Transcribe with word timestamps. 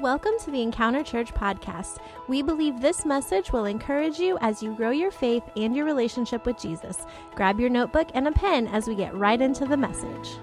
Welcome 0.00 0.32
to 0.44 0.50
the 0.50 0.60
Encounter 0.60 1.02
Church 1.02 1.32
podcast. 1.32 2.00
We 2.28 2.42
believe 2.42 2.82
this 2.82 3.06
message 3.06 3.50
will 3.50 3.64
encourage 3.64 4.18
you 4.18 4.36
as 4.42 4.62
you 4.62 4.74
grow 4.74 4.90
your 4.90 5.10
faith 5.10 5.42
and 5.56 5.74
your 5.74 5.86
relationship 5.86 6.44
with 6.44 6.58
Jesus. 6.58 7.06
Grab 7.34 7.58
your 7.58 7.70
notebook 7.70 8.08
and 8.12 8.28
a 8.28 8.32
pen 8.32 8.66
as 8.66 8.86
we 8.86 8.94
get 8.94 9.14
right 9.14 9.40
into 9.40 9.64
the 9.64 9.78
message. 9.78 10.36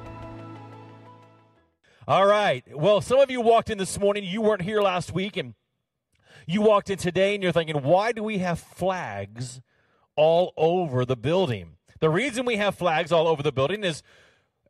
All 2.08 2.26
right. 2.26 2.64
Well, 2.76 3.00
some 3.00 3.20
of 3.20 3.30
you 3.30 3.42
walked 3.42 3.70
in 3.70 3.78
this 3.78 4.00
morning, 4.00 4.24
you 4.24 4.42
weren't 4.42 4.64
here 4.64 4.82
last 4.82 5.14
week, 5.14 5.38
and 5.38 5.54
you 6.48 6.64
walked 6.64 6.90
in 6.90 6.98
today 6.98 7.36
and 7.36 7.44
you're 7.44 7.52
thinking, 7.52 7.84
why 7.84 8.12
do 8.12 8.24
we 8.24 8.40
have 8.40 8.58
flags 8.58 9.62
all 10.16 10.54
over 10.58 11.06
the 11.06 11.16
building? 11.16 11.78
The 12.00 12.10
reason 12.10 12.46
we 12.46 12.58
have 12.58 12.74
flags 12.74 13.12
all 13.12 13.28
over 13.28 13.44
the 13.44 13.52
building 13.52 13.84
is 13.84 14.02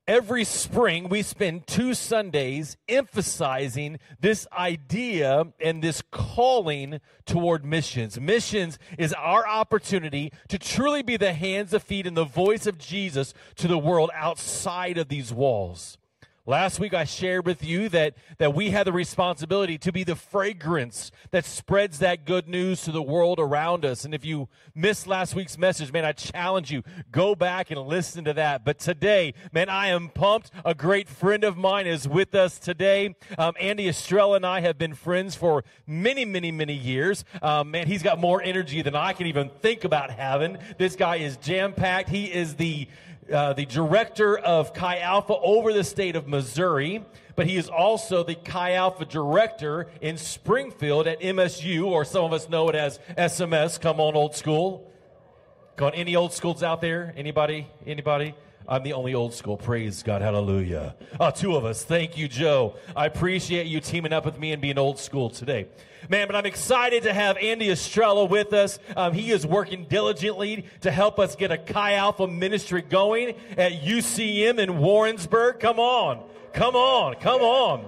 every 0.08 0.44
spring 0.44 1.10
we 1.10 1.22
spend 1.22 1.68
two 1.68 1.94
Sundays 1.94 2.78
emphasizing 2.88 4.00
this 4.20 4.48
idea 4.52 5.48
and 5.60 5.84
this 5.84 6.02
calling 6.12 7.00
toward 7.26 7.66
missions. 7.66 8.20
Missions 8.20 8.78
is 8.98 9.14
our 9.14 9.48
opportunity 9.48 10.32
to 10.50 10.58
truly 10.58 11.04
be 11.04 11.18
the 11.18 11.34
hands, 11.34 11.72
the 11.72 11.80
feet, 11.80 12.08
and 12.08 12.18
the 12.18 12.24
voice 12.24 12.68
of 12.68 12.78
Jesus 12.78 13.34
to 13.56 13.68
the 13.68 13.78
world 13.78 14.12
outside 14.14 14.98
of 14.98 15.08
these 15.08 15.32
walls. 15.32 15.98
Last 16.46 16.78
week 16.78 16.94
I 16.94 17.06
shared 17.06 17.46
with 17.46 17.64
you 17.64 17.88
that, 17.88 18.16
that 18.38 18.54
we 18.54 18.72
have 18.72 18.84
the 18.84 18.92
responsibility 18.92 19.78
to 19.78 19.94
be 19.94 20.04
the 20.04 20.18
fragrance 20.18 21.10
that 21.32 21.46
spreads 21.46 22.00
that 22.00 22.26
good 22.26 22.50
news 22.50 22.82
to 22.84 22.92
the 22.92 23.02
world 23.02 23.40
around 23.40 23.86
us. 23.86 24.04
And 24.04 24.14
if 24.14 24.26
you 24.26 24.50
missed 24.76 25.08
last 25.08 25.36
week's 25.36 25.58
message, 25.58 25.94
man, 25.94 26.04
I 26.04 26.12
challenge 26.12 26.70
you, 26.70 26.84
go 27.14 27.34
back 27.34 27.72
and 27.72 27.80
listen 27.80 28.26
to 28.26 28.34
that. 28.34 28.66
But 28.66 28.78
today, 28.78 29.36
man, 29.54 29.70
I 29.70 29.88
am 29.88 30.10
pumped. 30.10 30.52
A 30.66 30.76
great 30.76 31.08
friend 31.08 31.46
of 31.46 31.56
mine 31.56 31.88
is 31.88 32.10
with 32.10 32.36
us 32.36 32.60
today. 32.60 33.16
Um, 33.38 33.54
Andy 33.58 33.88
Estrella 33.88 34.36
and 34.36 34.46
I 34.46 34.60
have 34.60 34.78
been 34.78 34.96
friends 34.96 35.36
for 35.36 35.64
many, 35.88 36.26
many, 36.26 36.52
many 36.52 36.74
years. 36.74 37.24
Um, 37.42 37.72
man, 37.72 37.88
he's 37.88 38.04
got 38.04 38.20
more 38.20 38.42
energy 38.42 38.82
than 38.82 38.98
I 38.98 39.14
can 39.14 39.28
even 39.28 39.48
think 39.62 39.86
about 39.86 40.12
having. 40.12 40.58
This 40.78 40.98
guy 40.98 41.18
is 41.18 41.38
jam 41.38 41.72
packed. 41.72 42.10
He 42.10 42.26
is 42.26 42.56
the 42.56 42.90
uh, 43.32 43.54
the 43.54 43.66
director 43.66 44.38
of 44.38 44.74
Chi 44.74 45.00
Alpha 45.00 45.36
over 45.36 45.74
the 45.74 45.84
state 45.84 46.16
of 46.16 46.28
Missouri, 46.28 47.04
but 47.36 47.48
he 47.48 47.58
is 47.58 47.70
also 47.70 48.24
the 48.24 48.36
Chi 48.36 48.74
Alpha 48.74 49.06
director 49.06 49.88
in 50.02 50.18
Springfield 50.18 51.08
at 51.08 51.22
MSU, 51.22 51.86
or 51.86 52.06
some 52.06 52.26
of 52.26 52.34
us 52.34 52.50
know 52.50 52.70
it 52.70 52.76
as 52.76 53.00
SMS. 53.18 53.80
Come 53.80 54.00
on, 54.00 54.16
old 54.16 54.36
school. 54.36 54.90
On, 55.80 55.94
any 55.94 56.16
old 56.16 56.34
schools 56.34 56.62
out 56.62 56.82
there? 56.82 57.14
Anybody? 57.18 57.68
Anybody? 57.86 58.36
I'm 58.68 58.84
the 58.84 58.94
only 58.94 59.14
old 59.14 59.34
school. 59.34 59.58
Praise 59.58 60.04
God. 60.04 60.22
Hallelujah. 60.22 60.96
Uh, 61.20 61.32
two 61.32 61.56
of 61.56 61.66
us. 61.66 61.84
Thank 61.84 62.18
you, 62.18 62.28
Joe. 62.28 62.76
I 62.96 63.06
appreciate 63.06 63.68
you 63.68 63.80
teaming 63.80 64.14
up 64.14 64.26
with 64.26 64.40
me 64.40 64.52
and 64.54 64.62
being 64.62 64.78
old 64.78 65.00
school 65.00 65.30
today. 65.30 65.68
Man, 66.10 66.28
but 66.28 66.36
I'm 66.36 66.46
excited 66.46 67.04
to 67.04 67.14
have 67.14 67.38
Andy 67.38 67.70
Estrella 67.70 68.26
with 68.26 68.52
us. 68.54 68.80
Um, 68.96 69.14
he 69.14 69.32
is 69.32 69.46
working 69.46 69.86
diligently 69.86 70.66
to 70.82 70.92
help 70.92 71.18
us 71.20 71.36
get 71.36 71.52
a 71.52 71.58
Chi 71.58 71.94
Alpha 71.94 72.28
ministry 72.28 72.82
going 72.82 73.36
at 73.58 73.82
UCM 73.82 74.60
in 74.60 74.80
Warrensburg. 74.80 75.60
Come 75.60 75.80
on. 75.80 76.24
Come 76.54 76.76
on. 76.76 77.16
Come 77.16 77.42
on. 77.42 77.88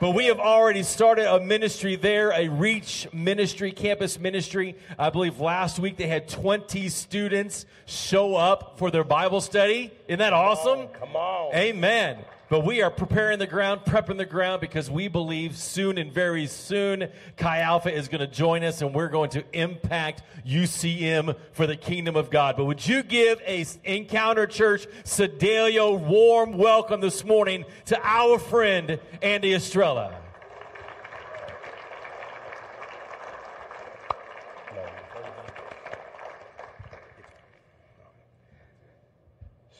But 0.00 0.10
we 0.10 0.26
have 0.26 0.38
already 0.38 0.84
started 0.84 1.26
a 1.26 1.40
ministry 1.40 1.96
there, 1.96 2.30
a 2.30 2.48
Reach 2.48 3.08
ministry, 3.12 3.72
campus 3.72 4.16
ministry. 4.16 4.76
I 4.96 5.10
believe 5.10 5.40
last 5.40 5.80
week 5.80 5.96
they 5.96 6.06
had 6.06 6.28
20 6.28 6.88
students 6.88 7.66
show 7.86 8.36
up 8.36 8.78
for 8.78 8.92
their 8.92 9.02
Bible 9.02 9.40
study. 9.40 9.90
Isn't 10.06 10.20
that 10.20 10.32
awesome? 10.32 10.86
Come 10.88 11.16
on. 11.16 11.52
Amen. 11.52 12.18
But 12.50 12.64
we 12.64 12.80
are 12.80 12.90
preparing 12.90 13.38
the 13.38 13.46
ground, 13.46 13.82
prepping 13.84 14.16
the 14.16 14.24
ground 14.24 14.62
because 14.62 14.90
we 14.90 15.08
believe 15.08 15.54
soon 15.54 15.98
and 15.98 16.10
very 16.10 16.46
soon 16.46 17.08
Chi 17.36 17.60
Alpha 17.60 17.94
is 17.94 18.08
going 18.08 18.20
to 18.20 18.26
join 18.26 18.64
us 18.64 18.80
and 18.80 18.94
we're 18.94 19.08
going 19.08 19.28
to 19.30 19.44
impact 19.52 20.22
UCM 20.46 21.36
for 21.52 21.66
the 21.66 21.76
kingdom 21.76 22.16
of 22.16 22.30
God. 22.30 22.56
But 22.56 22.64
would 22.64 22.86
you 22.86 23.02
give 23.02 23.42
a 23.46 23.66
Encounter 23.84 24.46
Church 24.46 24.86
Sedalia 25.04 25.90
warm 25.90 26.56
welcome 26.56 27.02
this 27.02 27.22
morning 27.22 27.66
to 27.86 28.00
our 28.02 28.38
friend 28.38 28.98
Andy 29.20 29.52
Estrella? 29.52 30.16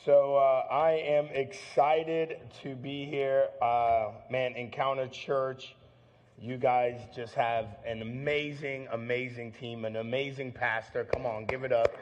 So 0.05 0.37
uh, 0.37 0.65
I 0.71 0.93
am 0.93 1.27
excited 1.27 2.39
to 2.63 2.77
be 2.77 3.05
here. 3.05 3.49
Uh, 3.61 4.11
man, 4.31 4.55
Encounter 4.55 5.09
Church, 5.09 5.75
you 6.41 6.57
guys 6.57 7.01
just 7.15 7.35
have 7.35 7.67
an 7.85 8.03
amazing, 8.03 8.87
amazing 8.93 9.51
team, 9.51 9.85
an 9.85 9.97
amazing 9.97 10.53
pastor. 10.53 11.05
Come 11.13 11.27
on, 11.27 11.47
give 11.47 11.65
it 11.65 11.73
up. 11.73 11.97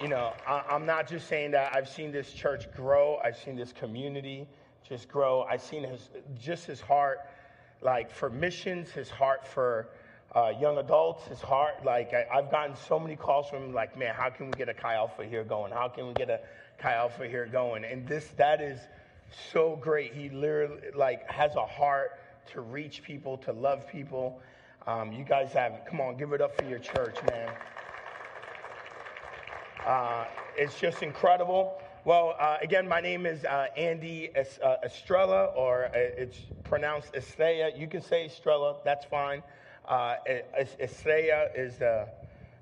You 0.00 0.08
know, 0.08 0.32
I, 0.48 0.64
I'm 0.68 0.84
not 0.84 1.06
just 1.06 1.28
saying 1.28 1.52
that. 1.52 1.74
I've 1.74 1.88
seen 1.88 2.10
this 2.10 2.32
church 2.32 2.70
grow. 2.72 3.20
I've 3.24 3.36
seen 3.36 3.54
this 3.54 3.72
community 3.72 4.48
just 4.86 5.08
grow. 5.08 5.42
I've 5.42 5.62
seen 5.62 5.84
his 5.84 6.10
just 6.36 6.66
his 6.66 6.80
heart, 6.80 7.20
like 7.82 8.10
for 8.10 8.30
missions, 8.30 8.90
his 8.90 9.08
heart 9.08 9.46
for 9.46 9.90
uh, 10.34 10.52
young 10.60 10.78
adults, 10.78 11.26
his 11.26 11.40
hard. 11.40 11.74
Like 11.84 12.12
I, 12.12 12.26
have 12.34 12.50
gotten 12.50 12.76
so 12.76 12.98
many 12.98 13.16
calls 13.16 13.48
from 13.48 13.72
like, 13.72 13.96
man, 13.96 14.14
how 14.14 14.30
can 14.30 14.46
we 14.46 14.52
get 14.52 14.68
a 14.68 14.74
Chi 14.74 14.94
Alpha 14.94 15.24
here 15.24 15.44
going? 15.44 15.72
How 15.72 15.88
can 15.88 16.08
we 16.08 16.14
get 16.14 16.28
a 16.30 16.40
Chi 16.78 16.92
Alpha 16.92 17.28
here 17.28 17.46
going? 17.46 17.84
And 17.84 18.06
this, 18.06 18.28
that 18.36 18.60
is 18.60 18.80
so 19.52 19.76
great. 19.76 20.12
He 20.12 20.28
literally 20.28 20.80
like 20.94 21.30
has 21.30 21.54
a 21.54 21.66
heart 21.66 22.18
to 22.52 22.60
reach 22.60 23.02
people, 23.02 23.38
to 23.38 23.52
love 23.52 23.88
people. 23.88 24.40
Um, 24.86 25.12
you 25.12 25.24
guys 25.24 25.52
have, 25.52 25.80
come 25.88 26.00
on, 26.00 26.16
give 26.16 26.32
it 26.32 26.40
up 26.40 26.56
for 26.58 26.68
your 26.68 26.78
church, 26.78 27.16
man. 27.30 27.50
Uh, 29.86 30.24
it's 30.56 30.78
just 30.78 31.02
incredible. 31.02 31.80
Well, 32.04 32.34
uh, 32.38 32.58
again, 32.60 32.86
my 32.86 33.00
name 33.00 33.24
is 33.24 33.44
uh, 33.44 33.68
Andy 33.76 34.30
uh, 34.36 34.76
Estrella, 34.84 35.46
or 35.56 35.86
uh, 35.86 35.90
it's 35.94 36.38
pronounced 36.62 37.14
Estrella. 37.14 37.70
You 37.74 37.86
can 37.86 38.02
say 38.02 38.26
Estrella, 38.26 38.76
that's 38.84 39.06
fine. 39.06 39.42
Uh, 39.86 40.16
Estrella 40.80 41.48
is 41.54 41.76
the 41.76 42.08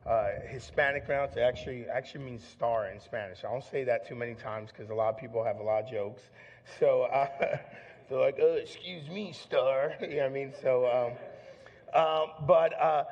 uh, 0.06 0.26
Hispanic 0.48 1.04
pronounce. 1.04 1.36
It 1.36 1.40
actually 1.40 1.86
actually 1.88 2.24
means 2.24 2.42
star 2.44 2.88
in 2.88 2.98
Spanish. 2.98 3.44
I 3.44 3.50
don't 3.52 3.62
say 3.62 3.84
that 3.84 4.08
too 4.08 4.16
many 4.16 4.34
times 4.34 4.70
because 4.70 4.90
a 4.90 4.94
lot 4.94 5.10
of 5.10 5.18
people 5.18 5.44
have 5.44 5.58
a 5.58 5.62
lot 5.62 5.84
of 5.84 5.90
jokes. 5.90 6.22
So 6.80 7.02
uh, 7.02 7.28
they're 8.08 8.18
like, 8.18 8.38
"Oh, 8.42 8.54
excuse 8.54 9.08
me, 9.08 9.32
star." 9.32 9.94
you 10.00 10.08
know 10.08 10.16
what 10.16 10.24
I 10.24 10.28
mean? 10.30 10.52
So, 10.60 11.16
um, 11.94 12.02
um, 12.02 12.26
but 12.46 12.80
uh, 12.80 13.04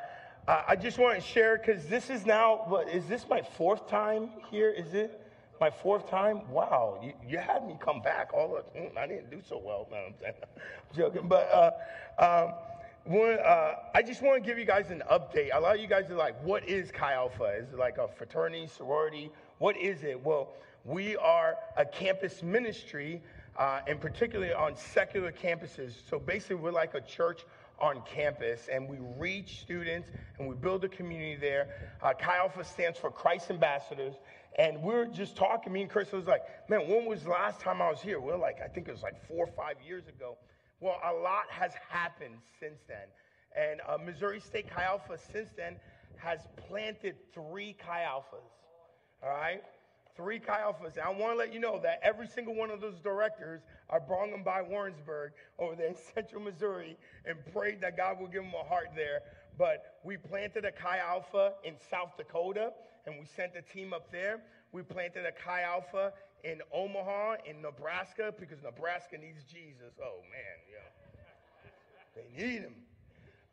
I 0.48 0.75
just 0.75 0.98
want 0.98 1.21
to 1.21 1.25
share 1.25 1.59
because 1.59 1.87
this 1.87 2.10
is 2.10 2.27
now. 2.27 2.65
What 2.66 2.88
is 2.88 3.06
this? 3.06 3.27
My 3.28 3.42
fourth 3.42 3.88
time 3.88 4.31
here? 4.50 4.71
Is 4.71 4.94
it? 4.94 5.25
My 5.60 5.71
fourth 5.71 6.09
time? 6.10 6.50
Wow, 6.50 6.98
you, 7.03 7.12
you 7.28 7.38
had 7.38 7.65
me 7.66 7.77
come 7.78 8.00
back. 8.00 8.31
All 8.34 8.48
the, 8.48 8.81
mm, 8.81 8.97
I 8.97 9.06
didn't 9.06 9.31
do 9.31 9.41
so 9.47 9.60
well. 9.65 9.87
No, 9.92 9.98
I'm, 9.98 10.15
I'm 10.27 10.34
joking, 10.97 11.28
but 11.28 11.48
uh, 12.19 12.47
um, 12.47 12.54
one, 13.10 13.38
uh, 13.41 13.75
I 13.93 14.03
just 14.03 14.22
want 14.22 14.43
to 14.43 14.48
give 14.48 14.56
you 14.56 14.65
guys 14.65 14.91
an 14.91 15.03
update. 15.10 15.48
A 15.53 15.59
lot 15.59 15.75
of 15.75 15.81
you 15.81 15.88
guys 15.88 16.09
are 16.10 16.15
like, 16.15 16.41
what 16.44 16.69
is 16.69 16.93
Chi 16.93 17.12
Alpha? 17.12 17.56
Is 17.59 17.72
it 17.72 17.78
like 17.78 17.98
a 17.98 18.06
fraternity, 18.06 18.69
sorority? 18.69 19.31
What 19.59 19.76
is 19.76 20.04
it? 20.04 20.25
Well, 20.25 20.50
we 20.84 21.16
are 21.16 21.56
a 21.76 21.84
campus 21.84 22.41
ministry, 22.43 23.21
uh, 23.59 23.81
and 23.88 24.00
particularly 24.00 24.53
on 24.53 24.76
secular 24.76 25.32
campuses. 25.32 25.94
So 26.09 26.21
basically, 26.21 26.56
we're 26.56 26.71
like 26.71 26.94
a 26.94 27.00
church 27.00 27.44
on 27.81 28.00
campus, 28.03 28.69
and 28.72 28.88
we 28.88 28.98
reach 29.19 29.60
students 29.60 30.09
and 30.38 30.48
we 30.48 30.54
build 30.54 30.84
a 30.84 30.88
community 30.88 31.34
there. 31.34 31.91
Uh, 32.03 32.12
Chi 32.12 32.37
Alpha 32.37 32.62
stands 32.62 32.97
for 32.97 33.10
Christ 33.10 33.50
Ambassadors. 33.50 34.15
And 34.56 34.82
we 34.82 34.94
are 34.94 35.06
just 35.06 35.37
talking, 35.37 35.72
me 35.72 35.82
and 35.82 35.91
Chris 35.91 36.12
was 36.12 36.27
like, 36.27 36.42
man, 36.69 36.88
when 36.88 37.06
was 37.06 37.25
the 37.25 37.31
last 37.31 37.60
time 37.60 37.81
I 37.82 37.91
was 37.91 38.00
here? 38.00 38.21
We 38.21 38.27
we're 38.27 38.37
like, 38.37 38.59
I 38.62 38.69
think 38.69 38.88
it 38.88 38.92
was 38.92 39.03
like 39.03 39.27
four 39.27 39.47
or 39.47 39.53
five 39.56 39.77
years 39.84 40.06
ago. 40.06 40.36
Well, 40.80 40.97
a 41.04 41.12
lot 41.12 41.44
has 41.50 41.72
happened 41.88 42.36
since 42.59 42.80
then. 42.88 43.06
And 43.54 43.80
uh, 43.86 43.98
Missouri 43.98 44.41
State 44.41 44.71
Chi 44.71 44.82
Alpha 44.82 45.18
since 45.32 45.50
then 45.56 45.77
has 46.16 46.41
planted 46.68 47.16
three 47.34 47.74
Chi 47.74 48.04
Alphas. 48.09 48.48
All 49.22 49.30
right? 49.30 49.62
Three 50.16 50.38
Chi 50.38 50.59
Alphas. 50.59 50.97
And 50.97 51.04
I 51.04 51.10
want 51.10 51.34
to 51.34 51.36
let 51.36 51.53
you 51.53 51.60
know 51.60 51.78
that 51.82 52.00
every 52.03 52.27
single 52.27 52.54
one 52.54 52.71
of 52.71 52.80
those 52.80 52.98
directors 53.00 53.60
are 53.91 54.00
brought 54.00 54.30
them 54.30 54.42
by 54.42 54.62
Warrensburg 54.62 55.32
over 55.59 55.77
there 55.77 55.88
in 55.88 55.97
central 56.15 56.42
Missouri 56.42 56.97
and 57.27 57.36
prayed 57.53 57.82
that 57.82 57.97
God 57.97 58.18
would 58.21 58.32
give 58.32 58.42
them 58.42 58.54
a 58.54 58.66
heart 58.66 58.88
there. 58.97 59.21
But 59.59 59.98
we 60.03 60.16
planted 60.16 60.65
a 60.65 60.72
Chi 60.72 60.98
Alpha 60.98 61.53
in 61.65 61.74
South 61.91 62.16
Dakota 62.16 62.72
and 63.06 63.16
we 63.18 63.27
sent 63.27 63.53
a 63.56 63.62
team 63.62 63.92
up 63.92 64.10
there. 64.10 64.41
We 64.72 64.82
planted 64.82 65.27
a 65.27 65.32
Chi 65.32 65.62
Alpha 65.62 66.12
in 66.45 66.60
Omaha, 66.72 67.37
in 67.45 67.63
Nebraska, 67.63 68.34
because 68.39 68.63
Nebraska 68.63 69.19
needs 69.19 69.45
Jesus. 69.45 69.92
Oh, 70.03 70.21
man, 70.31 70.57
yeah. 70.71 70.91
They 72.15 72.42
need 72.42 72.63
him. 72.63 72.75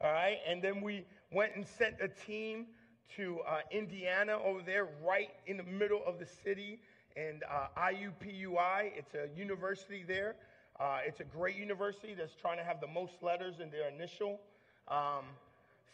All 0.02 0.12
right. 0.12 0.38
And 0.48 0.62
then 0.62 0.82
we 0.82 1.06
went 1.32 1.56
and 1.56 1.66
sent 1.66 1.96
a 2.02 2.08
team 2.08 2.68
to 3.16 3.40
uh, 3.48 3.60
Indiana 3.72 4.38
over 4.44 4.62
there, 4.62 4.88
right 5.06 5.30
in 5.46 5.58
the 5.58 5.64
middle 5.64 6.02
of 6.06 6.20
the 6.20 6.26
city, 6.26 6.80
and 7.16 7.44
uh, 7.50 7.68
IUPUI. 7.78 8.92
It's 8.96 9.14
a 9.16 9.28
university 9.38 10.04
there. 10.08 10.36
Uh, 10.80 11.00
it's 11.06 11.20
a 11.20 11.24
great 11.24 11.56
university 11.56 12.14
that's 12.14 12.36
trying 12.36 12.58
to 12.58 12.64
have 12.64 12.80
the 12.80 12.88
most 12.88 13.14
letters 13.22 13.56
in 13.60 13.72
their 13.72 13.90
initial. 13.90 14.40
Um, 14.88 15.26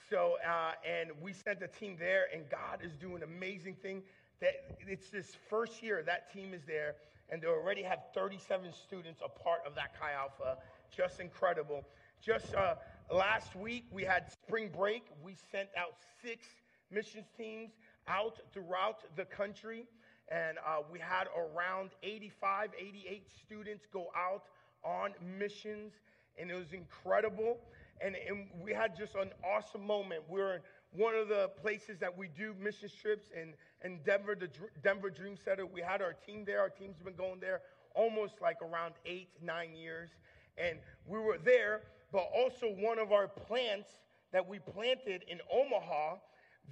so, 0.10 0.36
uh, 0.46 0.74
and 0.86 1.12
we 1.22 1.32
sent 1.32 1.64
a 1.64 1.68
team 1.68 1.96
there, 1.98 2.26
and 2.34 2.44
God 2.50 2.80
is 2.84 2.92
doing 3.00 3.24
amazing 3.24 3.76
thing. 3.82 4.04
That 4.44 4.76
it's 4.90 5.10
this 5.10 5.38
first 5.50 5.82
year 5.82 6.04
that 6.06 6.34
team 6.34 6.54
is 6.54 6.64
there, 6.68 6.96
and 7.30 7.42
they 7.42 7.48
already 7.48 7.82
have 7.82 8.00
37 8.14 8.74
students 8.74 9.22
a 9.24 9.30
part 9.30 9.62
of 9.66 9.74
that 9.76 9.98
Chi 9.98 10.12
Alpha. 10.12 10.58
Just 10.94 11.22
incredible. 11.22 11.86
Just 12.22 12.54
uh, 12.54 12.76
last 13.10 13.56
week, 13.56 13.86
we 13.90 14.04
had 14.04 14.30
spring 14.30 14.70
break. 14.76 15.04
We 15.24 15.38
sent 15.50 15.70
out 15.78 15.96
six 16.22 16.46
missions 16.92 17.28
teams 17.38 17.72
out 18.10 18.38
throughout 18.54 19.16
the 19.16 19.24
country, 19.24 19.86
and 20.30 20.58
uh, 20.58 20.82
we 20.92 21.00
had 21.00 21.28
around 21.38 21.92
85, 22.04 22.72
88 22.78 23.26
students 23.46 23.86
go 23.94 24.08
out 24.14 24.44
on 24.84 25.12
missions, 25.40 25.94
and 26.38 26.52
it 26.52 26.56
was 26.56 26.74
incredible. 26.74 27.60
And, 28.02 28.18
and 28.28 28.48
we 28.62 28.74
had 28.74 28.98
just 28.98 29.16
an 29.16 29.30
awesome 29.42 29.88
moment. 29.88 30.24
We're 30.28 30.56
in 30.56 30.62
one 30.96 31.16
of 31.16 31.28
the 31.28 31.50
places 31.62 31.98
that 32.00 32.16
we 32.16 32.28
do 32.28 32.54
mission 32.60 32.90
trips 33.02 33.30
in, 33.36 33.54
in 33.84 34.00
Denver, 34.04 34.36
the 34.36 34.50
Denver 34.84 35.10
Dream 35.10 35.36
Center. 35.44 35.66
We 35.66 35.82
had 35.82 36.02
our 36.02 36.14
team 36.14 36.44
there. 36.46 36.60
Our 36.60 36.70
team's 36.70 36.98
been 37.04 37.16
going 37.16 37.40
there 37.40 37.62
almost 37.96 38.42
like 38.42 38.62
around 38.62 38.94
eight, 39.06 39.30
nine 39.42 39.74
years. 39.74 40.10
And 40.58 40.80
we 41.08 41.20
were 41.20 41.38
there, 41.44 41.82
but 42.12 42.28
also 42.36 42.68
one 42.68 43.00
of 43.00 43.12
our 43.12 43.28
plants 43.28 43.90
that 44.32 44.48
we 44.48 44.60
planted 44.60 45.24
in 45.28 45.40
Omaha, 45.52 46.16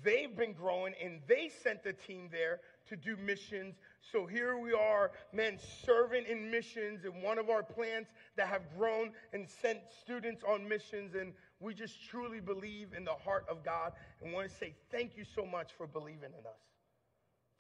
they've 0.04 0.36
been 0.36 0.54
growing 0.54 0.94
and 1.04 1.20
they 1.28 1.50
sent 1.64 1.84
the 1.84 1.94
team 1.94 2.30
there 2.32 2.60
to 2.90 2.96
do 2.96 3.16
missions. 3.18 3.76
So 4.12 4.26
here 4.26 4.58
we 4.58 4.74
are, 4.74 5.12
men, 5.32 5.58
serving 5.86 6.26
in 6.26 6.50
missions 6.50 7.06
in 7.06 7.22
one 7.22 7.38
of 7.38 7.50
our 7.50 7.64
plants 7.64 8.12
that 8.36 8.48
have 8.48 8.62
grown 8.78 9.12
and 9.34 9.48
sent 9.48 9.80
students 10.02 10.44
on 10.44 10.68
missions. 10.68 11.16
And 11.16 11.34
we 11.62 11.74
just 11.74 11.96
truly 12.10 12.40
believe 12.40 12.90
in 12.96 13.06
the 13.06 13.14
heart 13.14 13.46
of 13.50 13.64
God 13.64 13.94
and 14.22 14.34
want 14.34 14.50
to 14.50 14.56
say 14.56 14.74
thank 14.92 15.16
you 15.16 15.24
so 15.36 15.46
much 15.46 15.72
for 15.78 15.88
believing 15.88 16.32
in 16.38 16.46
us. 16.46 16.62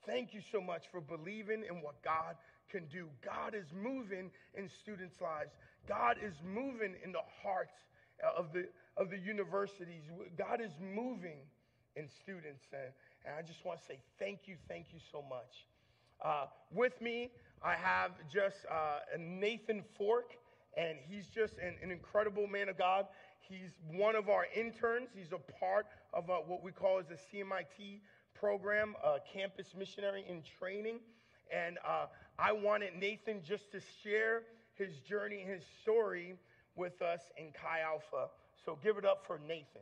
Thank 0.05 0.33
you 0.33 0.41
so 0.51 0.59
much 0.59 0.85
for 0.91 0.99
believing 0.99 1.63
in 1.69 1.81
what 1.81 2.01
God 2.03 2.35
can 2.69 2.87
do. 2.87 3.07
God 3.23 3.53
is 3.53 3.67
moving 3.71 4.31
in 4.55 4.67
students' 4.67 5.21
lives. 5.21 5.51
God 5.87 6.17
is 6.23 6.33
moving 6.43 6.95
in 7.03 7.11
the 7.11 7.21
hearts 7.43 7.75
of 8.37 8.51
the, 8.53 8.67
of 8.97 9.09
the 9.09 9.17
universities. 9.17 10.03
God 10.37 10.61
is 10.61 10.71
moving 10.79 11.37
in 11.95 12.07
students. 12.07 12.63
And, 12.73 12.91
and 13.25 13.35
I 13.37 13.41
just 13.41 13.63
want 13.65 13.79
to 13.79 13.85
say 13.85 13.99
thank 14.17 14.47
you, 14.47 14.55
thank 14.67 14.87
you 14.91 14.99
so 15.11 15.21
much. 15.21 15.67
Uh, 16.23 16.45
with 16.71 16.99
me, 17.01 17.31
I 17.63 17.75
have 17.75 18.11
just 18.31 18.57
uh, 18.69 18.99
Nathan 19.19 19.83
Fork, 19.97 20.33
and 20.77 20.97
he's 21.09 21.25
just 21.27 21.57
an, 21.57 21.75
an, 21.83 21.91
incredible 21.91 22.47
man 22.47 22.69
of 22.69 22.77
God. 22.77 23.07
He's 23.47 23.71
one 23.91 24.15
of 24.15 24.29
our 24.29 24.45
interns. 24.55 25.09
He's 25.15 25.31
a 25.31 25.53
part 25.59 25.87
of 26.13 26.29
uh, 26.29 26.37
what 26.47 26.63
we 26.63 26.71
call 26.71 26.99
as 26.99 27.05
a 27.09 27.35
CMIT 27.35 27.99
program, 28.33 28.95
a 29.03 29.17
Campus 29.33 29.73
Missionary 29.77 30.23
in 30.27 30.41
Training. 30.59 30.99
And 31.53 31.77
uh, 31.85 32.05
I 32.39 32.51
wanted 32.53 32.95
Nathan 32.95 33.41
just 33.43 33.71
to 33.71 33.81
share 34.03 34.43
his 34.75 34.99
journey, 34.99 35.45
his 35.45 35.63
story 35.81 36.35
with 36.75 37.01
us 37.01 37.21
in 37.37 37.51
Chi 37.51 37.81
Alpha. 37.81 38.29
So 38.65 38.77
give 38.83 38.97
it 38.97 39.05
up 39.05 39.25
for 39.27 39.39
Nathan. 39.47 39.81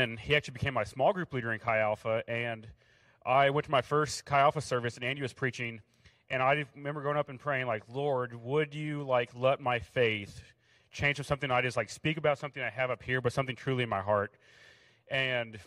And 0.00 0.18
he 0.18 0.34
actually 0.34 0.52
became 0.52 0.74
my 0.74 0.84
small 0.84 1.12
group 1.12 1.32
leader 1.32 1.52
in 1.52 1.58
Chi 1.58 1.78
Alpha. 1.78 2.22
And 2.26 2.66
I 3.24 3.50
went 3.50 3.66
to 3.66 3.70
my 3.70 3.82
first 3.82 4.24
Chi 4.24 4.40
Alpha 4.40 4.60
service, 4.60 4.96
and 4.96 5.04
Andy 5.04 5.22
was 5.22 5.32
preaching, 5.32 5.80
and 6.30 6.42
I 6.42 6.64
remember 6.74 7.02
going 7.02 7.16
up 7.16 7.28
and 7.28 7.38
praying, 7.38 7.66
like, 7.66 7.82
Lord, 7.92 8.34
would 8.42 8.74
you 8.74 9.02
like 9.02 9.30
let 9.34 9.60
my 9.60 9.78
faith 9.78 10.42
change 10.90 11.16
from 11.16 11.24
something 11.24 11.50
I 11.50 11.60
just 11.60 11.76
like 11.76 11.90
speak 11.90 12.16
about 12.16 12.38
something 12.38 12.62
I 12.62 12.70
have 12.70 12.90
up 12.90 13.02
here, 13.02 13.20
but 13.20 13.32
something 13.32 13.56
truly 13.56 13.82
in 13.82 13.88
my 13.88 14.00
heart. 14.00 14.32
And 15.10 15.58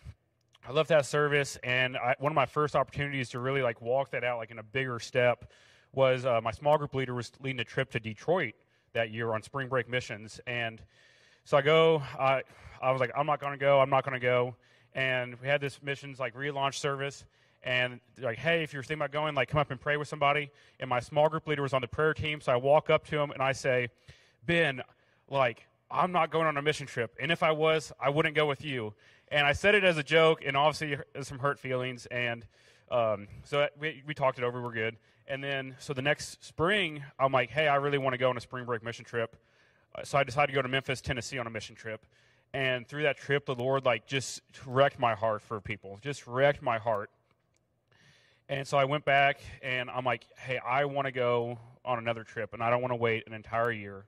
I 0.67 0.71
left 0.71 0.89
that 0.89 1.05
service, 1.05 1.57
and 1.63 1.97
I, 1.97 2.15
one 2.19 2.31
of 2.31 2.35
my 2.35 2.45
first 2.45 2.75
opportunities 2.75 3.29
to 3.29 3.39
really 3.39 3.61
like 3.61 3.81
walk 3.81 4.11
that 4.11 4.23
out, 4.23 4.37
like 4.37 4.51
in 4.51 4.59
a 4.59 4.63
bigger 4.63 4.99
step, 4.99 5.51
was 5.93 6.25
uh, 6.25 6.41
my 6.41 6.51
small 6.51 6.77
group 6.77 6.95
leader 6.95 7.13
was 7.13 7.31
leading 7.41 7.59
a 7.59 7.65
trip 7.65 7.91
to 7.91 7.99
Detroit 7.99 8.53
that 8.93 9.11
year 9.11 9.33
on 9.33 9.43
spring 9.43 9.67
break 9.67 9.89
missions, 9.89 10.39
and 10.47 10.81
so 11.45 11.57
I 11.57 11.61
go. 11.61 12.01
I 12.19 12.43
I 12.81 12.91
was 12.91 12.99
like, 12.99 13.11
I'm 13.17 13.25
not 13.25 13.39
going 13.39 13.53
to 13.53 13.57
go. 13.57 13.79
I'm 13.79 13.89
not 13.89 14.03
going 14.03 14.13
to 14.13 14.19
go. 14.19 14.55
And 14.93 15.39
we 15.41 15.47
had 15.47 15.61
this 15.61 15.81
missions 15.81 16.19
like 16.19 16.35
relaunch 16.35 16.75
service. 16.75 17.25
And 17.63 18.01
like, 18.21 18.37
hey, 18.37 18.61
if 18.61 18.73
you're 18.73 18.83
thinking 18.83 18.99
about 18.99 19.11
going, 19.11 19.35
like, 19.35 19.47
come 19.47 19.61
up 19.61 19.71
and 19.71 19.79
pray 19.79 19.95
with 19.95 20.09
somebody. 20.09 20.51
And 20.81 20.89
my 20.89 20.99
small 20.99 21.29
group 21.29 21.47
leader 21.47 21.61
was 21.61 21.73
on 21.73 21.81
the 21.81 21.87
prayer 21.87 22.13
team. 22.13 22.41
So 22.41 22.51
I 22.51 22.57
walk 22.57 22.89
up 22.89 23.05
to 23.07 23.17
him 23.17 23.31
and 23.31 23.41
I 23.41 23.53
say, 23.53 23.87
Ben, 24.45 24.81
like, 25.29 25.65
I'm 25.89 26.11
not 26.11 26.29
going 26.29 26.45
on 26.45 26.57
a 26.57 26.61
mission 26.61 26.87
trip. 26.87 27.15
And 27.21 27.31
if 27.31 27.41
I 27.41 27.51
was, 27.51 27.93
I 28.01 28.09
wouldn't 28.09 28.35
go 28.35 28.45
with 28.45 28.65
you. 28.65 28.93
And 29.29 29.47
I 29.47 29.53
said 29.53 29.75
it 29.75 29.83
as 29.83 29.97
a 29.97 30.03
joke, 30.03 30.43
and 30.45 30.57
obviously 30.57 30.97
there's 31.13 31.27
some 31.27 31.39
hurt 31.39 31.57
feelings. 31.57 32.05
And 32.07 32.45
um, 32.91 33.27
so 33.43 33.67
we, 33.79 34.03
we 34.05 34.13
talked 34.13 34.37
it 34.37 34.43
over. 34.43 34.61
We're 34.61 34.73
good. 34.73 34.97
And 35.27 35.41
then, 35.41 35.75
so 35.79 35.93
the 35.93 36.01
next 36.01 36.43
spring, 36.43 37.03
I'm 37.17 37.31
like, 37.31 37.49
hey, 37.49 37.67
I 37.67 37.75
really 37.75 37.97
want 37.97 38.13
to 38.13 38.17
go 38.17 38.29
on 38.29 38.35
a 38.35 38.41
spring 38.41 38.65
break 38.65 38.83
mission 38.83 39.05
trip. 39.05 39.37
Uh, 39.95 40.03
so 40.03 40.17
I 40.17 40.23
decided 40.23 40.47
to 40.47 40.53
go 40.53 40.61
to 40.61 40.67
Memphis, 40.67 41.01
Tennessee 41.01 41.37
on 41.37 41.47
a 41.47 41.49
mission 41.49 41.75
trip. 41.75 42.05
And 42.53 42.87
through 42.87 43.03
that 43.03 43.17
trip 43.17 43.47
the 43.47 43.55
lord 43.55 43.83
like 43.83 44.05
just 44.05 44.41
wrecked 44.65 44.99
my 44.99 45.15
heart 45.15 45.41
for 45.41 45.59
people 45.59 45.97
just 46.03 46.27
wrecked 46.27 46.61
my 46.61 46.77
heart. 46.77 47.09
And 48.47 48.67
so 48.67 48.77
i 48.77 48.85
went 48.85 49.05
back 49.05 49.39
and 49.63 49.89
i'm 49.89 50.05
like 50.05 50.27
hey 50.37 50.59
i 50.59 50.85
want 50.85 51.07
to 51.07 51.11
go 51.11 51.57
on 51.83 51.97
another 51.97 52.23
trip 52.23 52.53
and 52.53 52.61
i 52.61 52.69
don't 52.69 52.81
want 52.81 52.91
to 52.91 52.95
wait 52.95 53.23
an 53.25 53.33
entire 53.33 53.71
year. 53.71 54.05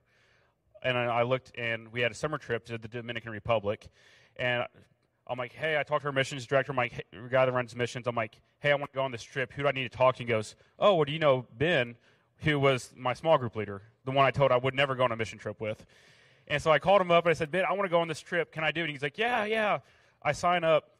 And 0.82 0.96
i 0.96 1.22
looked 1.22 1.50
and 1.58 1.90
we 1.92 2.02
had 2.02 2.12
a 2.12 2.14
summer 2.14 2.38
trip 2.38 2.64
to 2.66 2.78
the 2.78 2.86
dominican 2.86 3.32
republic. 3.32 3.88
And 4.36 4.64
i'm 5.26 5.38
like 5.38 5.52
hey 5.52 5.76
i 5.76 5.82
talked 5.82 6.02
to 6.02 6.08
our 6.08 6.12
missions 6.12 6.46
director. 6.46 6.72
Like 6.72 6.92
hey, 6.92 7.02
the 7.12 7.28
guy 7.28 7.46
that 7.46 7.52
runs 7.52 7.74
missions. 7.74 8.06
I'm 8.06 8.14
like 8.14 8.40
hey 8.60 8.70
i 8.70 8.76
want 8.76 8.92
to 8.92 8.96
go 8.96 9.02
on 9.02 9.10
this 9.10 9.24
trip. 9.24 9.52
Who 9.54 9.62
do 9.62 9.68
i 9.68 9.72
need 9.72 9.90
to 9.90 9.96
talk 9.96 10.14
to? 10.16 10.22
He 10.22 10.28
goes 10.28 10.54
oh 10.78 10.94
well 10.94 11.04
do 11.04 11.12
you 11.12 11.18
know 11.18 11.46
ben 11.58 11.96
who 12.42 12.60
was 12.60 12.92
my 12.96 13.14
small 13.14 13.38
group 13.38 13.56
leader 13.56 13.82
the 14.06 14.10
one 14.10 14.24
i 14.24 14.30
told 14.30 14.50
i 14.50 14.56
would 14.56 14.74
never 14.74 14.94
go 14.94 15.04
on 15.04 15.12
a 15.12 15.16
mission 15.16 15.38
trip 15.38 15.60
with 15.60 15.84
and 16.48 16.62
so 16.62 16.70
I 16.70 16.78
called 16.78 17.00
him 17.00 17.10
up 17.10 17.24
and 17.24 17.30
I 17.30 17.34
said, 17.34 17.50
Ben, 17.50 17.64
I 17.68 17.72
want 17.72 17.86
to 17.86 17.88
go 17.88 18.00
on 18.00 18.08
this 18.08 18.20
trip. 18.20 18.52
Can 18.52 18.62
I 18.62 18.70
do 18.70 18.80
it? 18.80 18.84
And 18.84 18.92
he's 18.92 19.02
like, 19.02 19.18
Yeah, 19.18 19.44
yeah. 19.44 19.78
I 20.22 20.32
sign 20.32 20.64
up. 20.64 20.90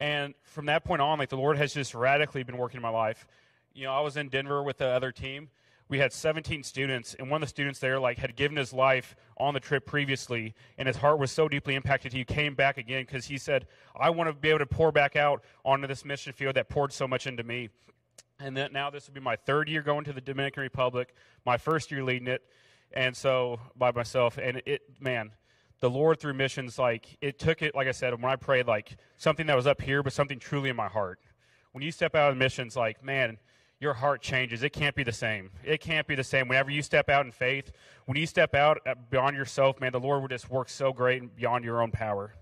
And 0.00 0.34
from 0.42 0.66
that 0.66 0.84
point 0.84 1.00
on, 1.00 1.18
like 1.18 1.28
the 1.28 1.36
Lord 1.36 1.56
has 1.58 1.72
just 1.72 1.94
radically 1.94 2.42
been 2.42 2.56
working 2.56 2.78
in 2.78 2.82
my 2.82 2.88
life. 2.88 3.26
You 3.74 3.84
know, 3.84 3.92
I 3.92 4.00
was 4.00 4.16
in 4.16 4.28
Denver 4.28 4.62
with 4.62 4.78
the 4.78 4.86
other 4.86 5.12
team. 5.12 5.50
We 5.88 5.98
had 5.98 6.12
17 6.12 6.62
students, 6.62 7.14
and 7.18 7.30
one 7.30 7.42
of 7.42 7.48
the 7.48 7.50
students 7.50 7.78
there 7.78 8.00
like 8.00 8.16
had 8.16 8.34
given 8.34 8.56
his 8.56 8.72
life 8.72 9.14
on 9.36 9.52
the 9.52 9.60
trip 9.60 9.84
previously, 9.84 10.54
and 10.78 10.88
his 10.88 10.96
heart 10.96 11.18
was 11.18 11.30
so 11.30 11.48
deeply 11.48 11.74
impacted 11.74 12.12
he 12.12 12.24
came 12.24 12.54
back 12.54 12.78
again 12.78 13.02
because 13.02 13.26
he 13.26 13.36
said, 13.36 13.66
"I 13.94 14.08
want 14.08 14.30
to 14.30 14.34
be 14.34 14.48
able 14.48 14.60
to 14.60 14.66
pour 14.66 14.90
back 14.90 15.16
out 15.16 15.44
onto 15.64 15.86
this 15.86 16.04
mission 16.04 16.32
field 16.32 16.54
that 16.54 16.70
poured 16.70 16.92
so 16.92 17.06
much 17.06 17.26
into 17.26 17.42
me." 17.42 17.68
And 18.38 18.56
then 18.56 18.72
now 18.72 18.90
this 18.90 19.06
will 19.06 19.14
be 19.14 19.20
my 19.20 19.36
third 19.36 19.68
year 19.68 19.82
going 19.82 20.04
to 20.04 20.12
the 20.12 20.20
Dominican 20.20 20.62
Republic, 20.62 21.14
my 21.46 21.56
first 21.56 21.90
year 21.90 22.02
leading 22.02 22.28
it, 22.28 22.42
and 22.94 23.16
so 23.16 23.60
by 23.76 23.90
myself 23.92 24.38
and 24.38 24.62
it 24.66 24.82
man 25.00 25.32
the 25.80 25.90
lord 25.90 26.20
through 26.20 26.34
missions 26.34 26.78
like 26.78 27.16
it 27.20 27.38
took 27.38 27.62
it 27.62 27.74
like 27.74 27.88
i 27.88 27.92
said 27.92 28.12
when 28.20 28.30
i 28.30 28.36
prayed 28.36 28.66
like 28.66 28.96
something 29.16 29.46
that 29.46 29.56
was 29.56 29.66
up 29.66 29.80
here 29.80 30.02
but 30.02 30.12
something 30.12 30.38
truly 30.38 30.70
in 30.70 30.76
my 30.76 30.88
heart. 30.88 31.20
When 31.72 31.82
you 31.82 31.90
step 31.90 32.14
out 32.14 32.32
in 32.32 32.38
missions 32.38 32.76
like 32.76 33.02
man 33.02 33.38
your 33.80 33.94
heart 33.94 34.22
changes. 34.22 34.62
It 34.62 34.72
can't 34.72 34.94
be 34.94 35.02
the 35.02 35.10
same. 35.10 35.50
It 35.64 35.80
can't 35.80 36.06
be 36.06 36.14
the 36.14 36.22
same. 36.22 36.46
Whenever 36.46 36.70
you 36.70 36.82
step 36.82 37.08
out 37.08 37.26
in 37.26 37.32
faith 37.32 37.72
when 38.04 38.16
you 38.16 38.26
step 38.26 38.54
out 38.54 38.78
uh, 38.86 38.94
beyond 39.10 39.36
yourself 39.36 39.80
man 39.80 39.92
the 39.92 40.00
lord 40.00 40.20
will 40.20 40.28
just 40.28 40.50
work 40.50 40.68
so 40.68 40.92
great 40.92 41.22
and 41.22 41.34
beyond 41.34 41.64
your 41.64 41.82
own 41.82 41.90
power 41.90 42.34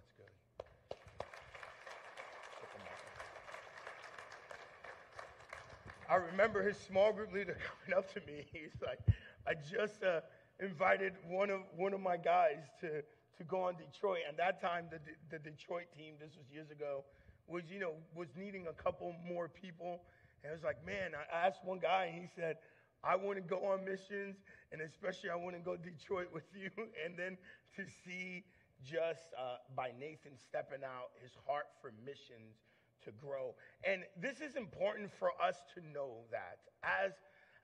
I 6.11 6.17
remember 6.17 6.61
his 6.62 6.76
small 6.76 7.12
group 7.12 7.33
leader 7.33 7.57
coming 7.87 7.97
up 7.97 8.12
to 8.14 8.21
me. 8.26 8.45
He's 8.52 8.75
like, 8.85 8.99
I 9.47 9.55
just 9.55 10.02
uh, 10.02 10.21
invited 10.59 11.12
one 11.29 11.50
of 11.50 11.61
one 11.76 11.95
of 11.95 12.00
my 12.00 12.17
guys 12.17 12.59
to 12.81 13.02
to 13.38 13.45
go 13.45 13.62
on 13.62 13.75
Detroit. 13.76 14.26
And 14.29 14.37
that 14.37 14.61
time, 14.61 14.87
the 14.90 14.99
the 15.31 15.38
Detroit 15.38 15.87
team, 15.97 16.14
this 16.21 16.37
was 16.37 16.50
years 16.52 16.71
ago, 16.71 17.05
was 17.47 17.62
you 17.71 17.79
know 17.79 17.93
was 18.14 18.29
needing 18.37 18.67
a 18.67 18.73
couple 18.73 19.14
more 19.26 19.49
people. 19.49 20.00
And 20.43 20.50
I 20.50 20.55
was 20.55 20.64
like, 20.64 20.85
man, 20.85 21.12
I 21.14 21.47
asked 21.47 21.64
one 21.64 21.79
guy, 21.79 22.07
and 22.07 22.21
he 22.21 22.26
said, 22.35 22.57
I 23.05 23.14
want 23.14 23.37
to 23.37 23.43
go 23.43 23.67
on 23.67 23.85
missions, 23.85 24.37
and 24.73 24.81
especially 24.81 25.31
I 25.31 25.37
want 25.37 25.55
to 25.55 25.62
go 25.62 25.76
Detroit 25.76 26.29
with 26.35 26.45
you, 26.59 26.71
and 27.05 27.14
then 27.17 27.38
to 27.76 27.85
see 28.05 28.43
just 28.83 29.31
uh, 29.38 29.61
by 29.76 29.93
Nathan 30.00 30.33
stepping 30.35 30.83
out, 30.83 31.12
his 31.23 31.33
heart 31.47 31.67
for 31.81 31.93
missions 32.05 32.57
to 33.04 33.11
grow. 33.12 33.54
And 33.85 34.02
this 34.21 34.40
is 34.40 34.57
important 34.57 35.11
for 35.19 35.30
us 35.42 35.57
to 35.75 35.80
know 35.92 36.19
that 36.30 36.59
as 36.83 37.12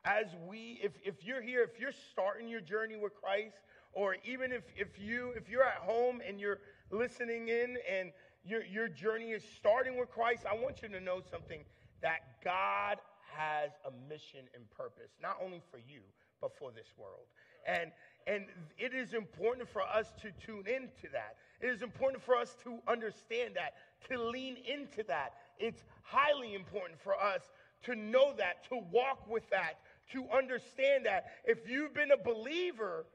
as 0.06 0.26
we 0.46 0.78
if, 0.82 0.92
if 1.04 1.24
you're 1.24 1.42
here 1.42 1.62
if 1.62 1.80
you're 1.80 1.92
starting 2.12 2.48
your 2.48 2.60
journey 2.60 2.96
with 2.96 3.12
christ 3.14 3.56
or 3.92 4.16
even 4.24 4.52
if, 4.52 4.62
if 4.76 4.98
you 4.98 5.32
if 5.36 5.48
you're 5.48 5.64
at 5.64 5.78
home 5.78 6.20
and 6.26 6.40
you're 6.40 6.60
listening 6.90 7.48
in 7.48 7.76
and 7.90 8.12
your, 8.44 8.64
your 8.64 8.88
journey 8.88 9.30
is 9.32 9.42
starting 9.56 9.98
with 9.98 10.08
christ 10.10 10.44
i 10.50 10.54
want 10.54 10.80
you 10.82 10.88
to 10.88 11.00
know 11.00 11.20
something 11.30 11.64
that 12.02 12.20
god 12.44 12.98
has 13.36 13.70
a 13.86 14.08
mission 14.08 14.40
and 14.54 14.70
purpose 14.70 15.10
not 15.20 15.36
only 15.44 15.60
for 15.70 15.78
you 15.78 16.00
but 16.40 16.56
for 16.56 16.70
this 16.70 16.88
world 16.96 17.26
and 17.66 17.90
and 18.26 18.44
it 18.78 18.92
is 18.92 19.14
important 19.14 19.68
for 19.68 19.82
us 19.82 20.12
to 20.20 20.30
tune 20.44 20.66
into 20.66 21.08
that 21.12 21.36
it 21.60 21.68
is 21.68 21.82
important 21.82 22.22
for 22.22 22.36
us 22.36 22.56
to 22.62 22.78
understand 22.88 23.54
that 23.54 23.74
to 24.08 24.20
lean 24.20 24.56
into 24.66 25.02
that 25.04 25.34
it's 25.58 25.84
highly 26.02 26.54
important 26.54 27.00
for 27.00 27.14
us 27.20 27.42
to 27.86 27.94
know 27.94 28.34
that, 28.36 28.68
to 28.68 28.80
walk 28.90 29.28
with 29.28 29.48
that, 29.50 29.78
to 30.12 30.26
understand 30.34 31.06
that. 31.06 31.26
If 31.44 31.68
you've 31.68 31.94
been 31.94 32.10
a 32.10 32.16
believer, 32.16 33.06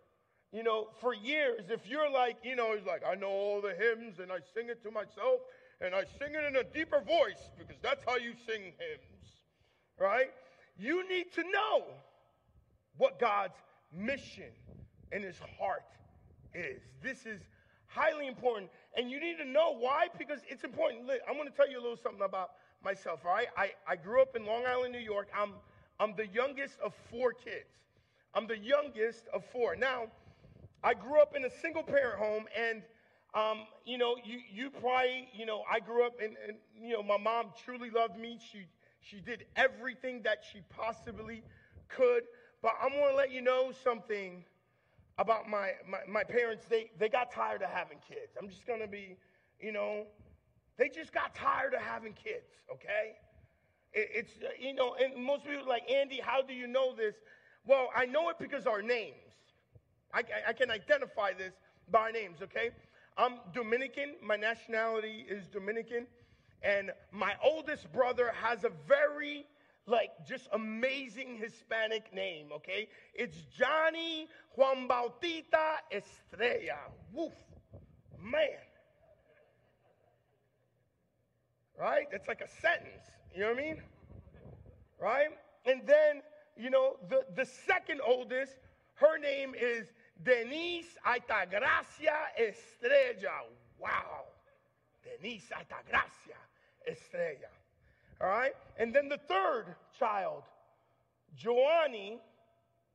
you 0.52 0.64
know, 0.64 0.90
for 1.00 1.14
years, 1.14 1.66
if 1.70 1.88
you're 1.88 2.10
like, 2.10 2.38
you 2.44 2.56
know, 2.56 2.72
it's 2.74 2.86
like, 2.86 3.04
I 3.08 3.16
know 3.16 3.30
all 3.30 3.62
the 3.62 3.74
hymns 3.74 4.20
and 4.20 4.32
I 4.32 4.38
sing 4.54 4.70
it 4.70 4.82
to 4.84 4.92
myself 4.92 5.42
and 5.80 5.96
I 5.96 6.04
sing 6.20 6.36
it 6.36 6.44
in 6.46 6.56
a 6.56 6.64
deeper 6.64 7.02
voice 7.02 7.50
because 7.58 7.78
that's 7.82 8.04
how 8.06 8.18
you 8.18 8.34
sing 8.48 8.62
hymns, 8.62 9.32
right? 10.00 10.32
You 10.78 11.08
need 11.08 11.34
to 11.34 11.44
know 11.44 11.84
what 12.98 13.20
God's 13.20 13.56
mission 13.94 14.52
and 15.12 15.24
his 15.24 15.40
heart 15.60 15.84
is. 16.54 16.82
This 17.02 17.26
is 17.26 17.42
highly 17.88 18.28
important. 18.28 18.70
And 18.98 19.10
you 19.10 19.20
need 19.20 19.38
to 19.38 19.46
know 19.46 19.76
why 19.78 20.08
because 20.18 20.40
it's 20.48 20.64
important. 20.64 21.10
I'm 21.28 21.36
going 21.36 21.50
to 21.50 21.56
tell 21.56 21.70
you 21.70 21.80
a 21.80 21.82
little 21.82 21.98
something 21.98 22.24
about 22.24 22.52
myself, 22.84 23.22
all 23.26 23.34
right? 23.34 23.48
I, 23.58 23.72
I 23.88 23.96
grew 23.96 24.22
up 24.22 24.36
in 24.36 24.46
Long 24.46 24.66
Island, 24.66 24.94
New 24.94 25.00
York. 25.00 25.28
I'm 25.38 25.54
I'm 26.00 26.16
the 26.16 26.26
youngest 26.26 26.80
of 26.84 26.96
four 27.12 27.32
kids. 27.32 27.70
I'm 28.34 28.48
the 28.48 28.58
youngest 28.58 29.28
of 29.32 29.46
four. 29.46 29.76
Now, 29.76 30.08
I 30.84 30.96
grew 30.96 31.22
up 31.22 31.36
in 31.36 31.46
a 31.46 31.50
single 31.62 31.84
parent 31.84 32.18
home, 32.18 32.46
and 32.58 32.82
um, 33.36 33.68
you 33.86 34.00
know, 34.00 34.16
you 34.24 34.40
you 34.52 34.72
probably, 34.72 35.30
you 35.32 35.46
know, 35.46 35.64
I 35.72 35.80
grew 35.80 36.04
up 36.04 36.14
and, 36.22 36.36
you 36.76 36.94
know, 36.94 37.04
my 37.04 37.18
mom 37.18 37.54
truly 37.64 37.92
loved 37.92 38.18
me. 38.18 38.40
She 38.52 38.66
she 39.00 39.18
did 39.18 39.46
everything 39.56 40.24
that 40.24 40.44
she 40.52 40.62
possibly 40.70 41.44
could. 41.88 42.24
But 42.64 42.74
I'm 42.82 42.92
gonna 42.92 43.16
let 43.16 43.32
you 43.32 43.42
know 43.42 43.72
something 43.84 44.44
about 45.22 45.50
my, 45.50 45.72
my, 45.90 46.00
my 46.08 46.24
parents. 46.24 46.66
They 46.70 46.92
they 47.00 47.10
got 47.10 47.32
tired 47.32 47.62
of 47.62 47.70
having 47.70 47.98
kids. 48.08 48.36
I'm 48.42 48.50
just 48.50 48.66
gonna 48.66 48.88
be, 48.88 49.18
you 49.60 49.72
know, 49.72 50.06
they 50.78 50.90
just 50.90 51.14
got 51.14 51.36
tired 51.36 51.74
of 51.74 51.82
having 51.82 52.14
kids, 52.14 52.50
okay? 52.74 53.14
It's, 53.94 54.32
uh, 54.42 54.48
you 54.60 54.74
know, 54.74 54.96
and 54.96 55.24
most 55.24 55.46
people 55.46 55.68
like, 55.68 55.90
Andy, 55.92 56.20
how 56.24 56.42
do 56.42 56.54
you 56.54 56.66
know 56.66 56.96
this? 56.96 57.16
Well, 57.66 57.90
I 57.96 58.06
know 58.06 58.30
it 58.30 58.38
because 58.40 58.66
our 58.66 58.82
names. 58.82 59.16
I, 60.14 60.24
I 60.48 60.54
can 60.54 60.72
identify 60.72 61.34
this 61.34 61.54
by 61.90 62.12
names, 62.12 62.42
okay? 62.42 62.72
I'm 63.18 63.34
Dominican. 63.54 64.16
My 64.24 64.38
nationality 64.38 65.26
is 65.30 65.46
Dominican. 65.48 66.08
And 66.64 66.92
my 67.12 67.34
oldest 67.44 67.92
brother 67.92 68.32
has 68.42 68.64
a 68.64 68.72
very, 68.88 69.46
like, 69.88 70.10
just 70.28 70.48
amazing 70.54 71.38
Hispanic 71.38 72.14
name, 72.14 72.48
okay? 72.54 72.88
It's 73.14 73.38
Johnny 73.58 74.28
Juan 74.56 74.88
Bautista 74.88 75.78
Estrella. 75.92 76.80
Woof. 77.14 77.34
Man. 78.22 78.48
Right? 81.80 82.06
That's 82.12 82.28
like 82.28 82.42
a 82.42 82.62
sentence. 82.62 83.06
You 83.34 83.42
know 83.42 83.48
what 83.50 83.58
I 83.58 83.62
mean? 83.62 83.82
Right? 85.00 85.30
And 85.66 85.82
then, 85.88 86.22
you 86.56 86.70
know, 86.70 86.98
the, 87.10 87.26
the 87.36 87.46
second 87.46 88.02
oldest, 88.06 88.54
her 88.96 89.18
name 89.18 89.56
is 89.60 89.88
Denise 90.24 90.98
Altagracia 91.06 92.30
Estrella. 92.40 93.46
Wow. 93.80 94.26
Denise 95.04 95.50
Altagracia 95.52 96.38
Estrella. 96.88 97.50
All 98.22 98.30
right? 98.30 98.54
And 98.78 98.94
then 98.94 99.10
the 99.10 99.20
third 99.28 99.76
child, 99.98 100.44
Joanny, 101.36 102.20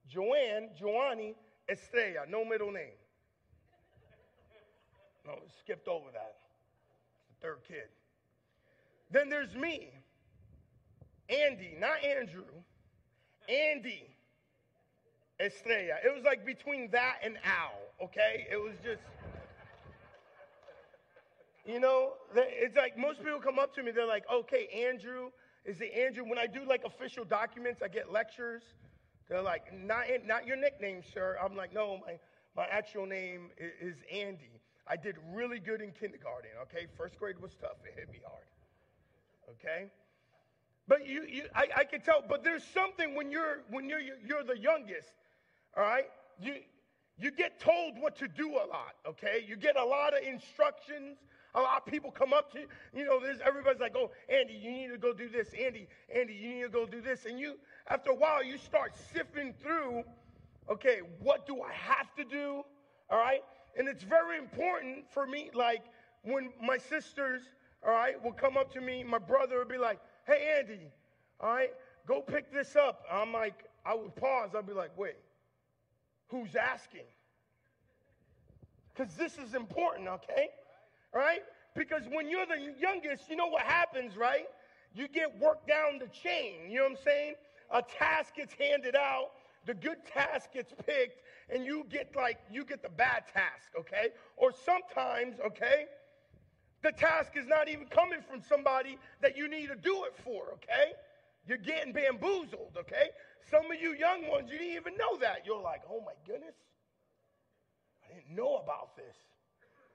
Joanne, 0.09 0.71
Joanny 0.79 1.35
Estrella, 1.69 2.27
no 2.29 2.45
middle 2.45 2.71
name. 2.71 2.95
No, 5.27 5.35
skipped 5.61 5.89
over 5.89 6.07
that. 6.13 6.37
the 7.29 7.47
third 7.47 7.59
kid. 7.67 7.89
Then 9.11 9.29
there's 9.29 9.55
me. 9.55 9.91
Andy, 11.29 11.75
not 11.79 12.05
Andrew, 12.05 12.45
Andy 13.49 14.05
Estrella. 15.41 15.95
It 16.05 16.15
was 16.15 16.25
like 16.25 16.47
between 16.47 16.91
that 16.93 17.17
and 17.25 17.37
Al, 17.45 18.07
okay? 18.07 18.47
It 18.51 18.57
was 18.57 18.75
just, 18.85 19.03
you 21.67 21.81
know, 21.81 22.13
it's 22.35 22.77
like 22.77 22.97
most 22.97 23.23
people 23.23 23.41
come 23.41 23.59
up 23.59 23.75
to 23.75 23.83
me, 23.83 23.91
they're 23.91 24.07
like, 24.07 24.25
okay, 24.33 24.69
Andrew, 24.89 25.31
is 25.65 25.81
it 25.81 25.93
Andrew? 25.95 26.25
When 26.25 26.39
I 26.39 26.47
do 26.47 26.65
like 26.65 26.85
official 26.85 27.25
documents, 27.25 27.83
I 27.83 27.89
get 27.89 28.13
lectures. 28.13 28.63
They're 29.29 29.43
like, 29.43 29.75
not, 29.75 30.05
not 30.25 30.47
your 30.47 30.57
nickname, 30.57 31.03
sir. 31.13 31.37
I'm 31.43 31.57
like, 31.57 31.75
no, 31.75 31.99
my, 32.07 32.19
my 32.57 32.67
actual 32.71 33.07
name 33.07 33.51
is, 33.59 33.97
is 33.97 33.97
Andy. 34.13 34.61
I 34.87 34.97
did 34.97 35.17
really 35.33 35.59
good 35.59 35.81
in 35.81 35.91
kindergarten, 35.91 36.51
okay? 36.63 36.87
First 36.97 37.19
grade 37.19 37.41
was 37.41 37.51
tough, 37.61 37.77
it 37.85 37.99
hit 37.99 38.11
me 38.11 38.21
hard, 38.25 38.45
okay? 39.51 39.91
But 40.89 41.07
you, 41.07 41.27
you 41.29 41.43
I, 41.55 41.67
I 41.79 41.85
can 41.85 42.01
tell, 42.01 42.23
but 42.29 42.45
there's 42.45 42.63
something 42.63 43.17
when 43.17 43.33
you're 43.33 43.63
when 43.71 43.89
you're 43.89 44.01
you're 44.01 44.45
the 44.45 44.57
youngest, 44.57 45.11
all 45.77 45.83
right? 45.83 46.05
You 46.41 46.55
you 47.19 47.33
get 47.33 47.59
told 47.59 47.99
what 47.99 48.17
to 48.19 48.29
do 48.29 48.51
a 48.53 48.67
lot, 48.71 48.95
okay? 49.09 49.45
You 49.47 49.57
get 49.57 49.77
a 49.77 49.85
lot 49.85 50.17
of 50.17 50.23
instructions. 50.23 51.19
A 51.57 51.61
lot 51.61 51.79
of 51.79 51.91
people 51.91 52.11
come 52.11 52.35
up 52.35 52.53
to 52.53 52.61
you, 52.61 52.67
you 52.95 53.05
know, 53.07 53.19
there's 53.19 53.41
everybody's 53.41 53.81
like, 53.81 53.95
oh, 53.97 54.11
Andy, 54.29 54.53
you 54.53 54.71
need 54.71 54.89
to 54.89 54.99
go 54.99 55.15
do 55.15 55.29
this. 55.29 55.49
Andy, 55.59 55.89
Andy, 56.15 56.35
you 56.35 56.55
need 56.55 56.63
to 56.63 56.69
go 56.69 56.85
do 56.85 57.01
this. 57.01 57.25
And 57.25 57.41
you, 57.41 57.55
after 57.89 58.11
a 58.11 58.15
while, 58.15 58.45
you 58.45 58.59
start 58.59 58.93
sifting 59.15 59.55
through, 59.63 60.05
okay, 60.71 61.01
what 61.21 61.47
do 61.47 61.63
I 61.63 61.73
have 61.73 62.15
to 62.17 62.25
do? 62.25 62.63
All 63.11 63.19
right? 63.19 63.41
And 63.79 63.89
it's 63.89 64.03
very 64.03 64.37
important 64.39 65.11
for 65.11 65.27
me, 65.27 65.51
like 65.55 65.85
when 66.23 66.51
my 66.63 66.77
sisters, 66.77 67.43
all 67.87 67.93
right, 67.93 68.23
will 68.23 68.33
come 68.33 68.59
up 68.59 68.71
to 68.75 68.81
me, 68.83 69.03
my 69.03 69.19
brother 69.19 69.59
would 69.59 69.69
be 69.69 69.79
like, 69.79 69.99
hey, 70.27 70.59
Andy, 70.59 70.91
all 71.41 71.55
right, 71.55 71.71
go 72.07 72.21
pick 72.21 72.53
this 72.53 72.77
up. 72.77 73.03
I'm 73.11 73.33
like, 73.33 73.65
I 73.87 73.95
would 73.95 74.15
pause. 74.17 74.51
I'd 74.55 74.67
be 74.67 74.73
like, 74.75 74.91
wait, 74.99 75.17
who's 76.29 76.55
asking? 76.55 77.07
Because 78.93 79.15
this 79.15 79.39
is 79.39 79.55
important, 79.55 80.09
okay? 80.09 80.49
Right? 81.17 81.41
Because 81.75 82.03
when 82.13 82.29
you're 82.29 82.45
the 82.45 82.75
youngest, 82.79 83.31
you 83.31 83.37
know 83.37 83.47
what 83.47 83.63
happens, 83.63 84.19
right? 84.19 84.47
You 84.95 85.09
get 85.09 85.39
worked 85.41 85.67
down 85.67 85.99
the 85.99 86.09
chain. 86.09 86.69
You 86.69 86.77
know 86.77 86.83
what 86.85 86.99
I'm 86.99 87.05
saying? 87.05 87.35
A 87.73 87.81
task 87.81 88.35
gets 88.37 88.53
handed 88.53 88.95
out, 88.95 89.31
the 89.65 89.73
good 89.73 90.05
task 90.05 90.53
gets 90.53 90.75
picked, 90.87 91.23
and 91.49 91.65
you 91.65 91.85
get 91.91 92.15
like, 92.15 92.39
you 92.51 92.67
get 92.67 92.83
the 92.83 92.91
bad 92.91 93.25
task, 93.33 93.73
okay? 93.79 94.09
Or 94.37 94.53
sometimes, 94.53 95.37
okay? 95.45 95.87
The 96.83 96.93
task 96.93 97.33
is 97.35 97.47
not 97.47 97.71
even 97.71 97.87
coming 97.87 98.21
from 98.21 98.43
somebody 98.43 98.99
that 99.23 99.39
you 99.39 99.49
need 99.49 99.69
to 99.69 99.75
do 99.75 100.05
it 100.05 100.15
for, 100.23 100.53
okay? 100.53 100.93
You're 101.49 101.59
getting 101.59 101.95
bamboozled, 101.95 102.77
okay? 102.79 103.09
Some 103.51 103.71
of 103.71 103.81
you 103.81 103.95
young 103.95 104.29
ones, 104.29 104.51
you 104.53 104.59
didn't 104.59 104.75
even 104.75 104.97
know 104.99 105.17
that. 105.21 105.47
You're 105.47 105.63
like, 105.63 105.81
oh 105.91 106.03
my 106.05 106.13
goodness, 106.27 106.57
I 108.05 108.15
didn't 108.15 108.37
know 108.37 108.57
about 108.57 108.97
this. 108.97 109.17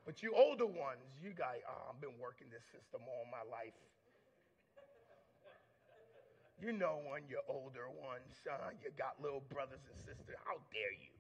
But 0.06 0.24
you 0.24 0.34
older 0.36 0.66
ones, 0.66 1.06
you 1.22 1.32
guys, 1.32 1.62
oh, 1.70 1.92
I've 1.94 2.02
been 2.02 2.18
working 2.20 2.48
this 2.52 2.64
system 2.74 3.02
all 3.08 3.26
my 3.30 3.46
life. 3.50 3.78
You 6.62 6.72
know 6.74 7.02
when 7.10 7.24
you're 7.30 7.46
older 7.50 7.90
ones, 7.90 8.38
son, 8.44 8.76
you 8.84 8.92
got 8.98 9.22
little 9.22 9.42
brothers 9.50 9.82
and 9.90 9.98
sisters. 9.98 10.36
How 10.46 10.58
dare 10.72 10.94
you? 10.94 11.14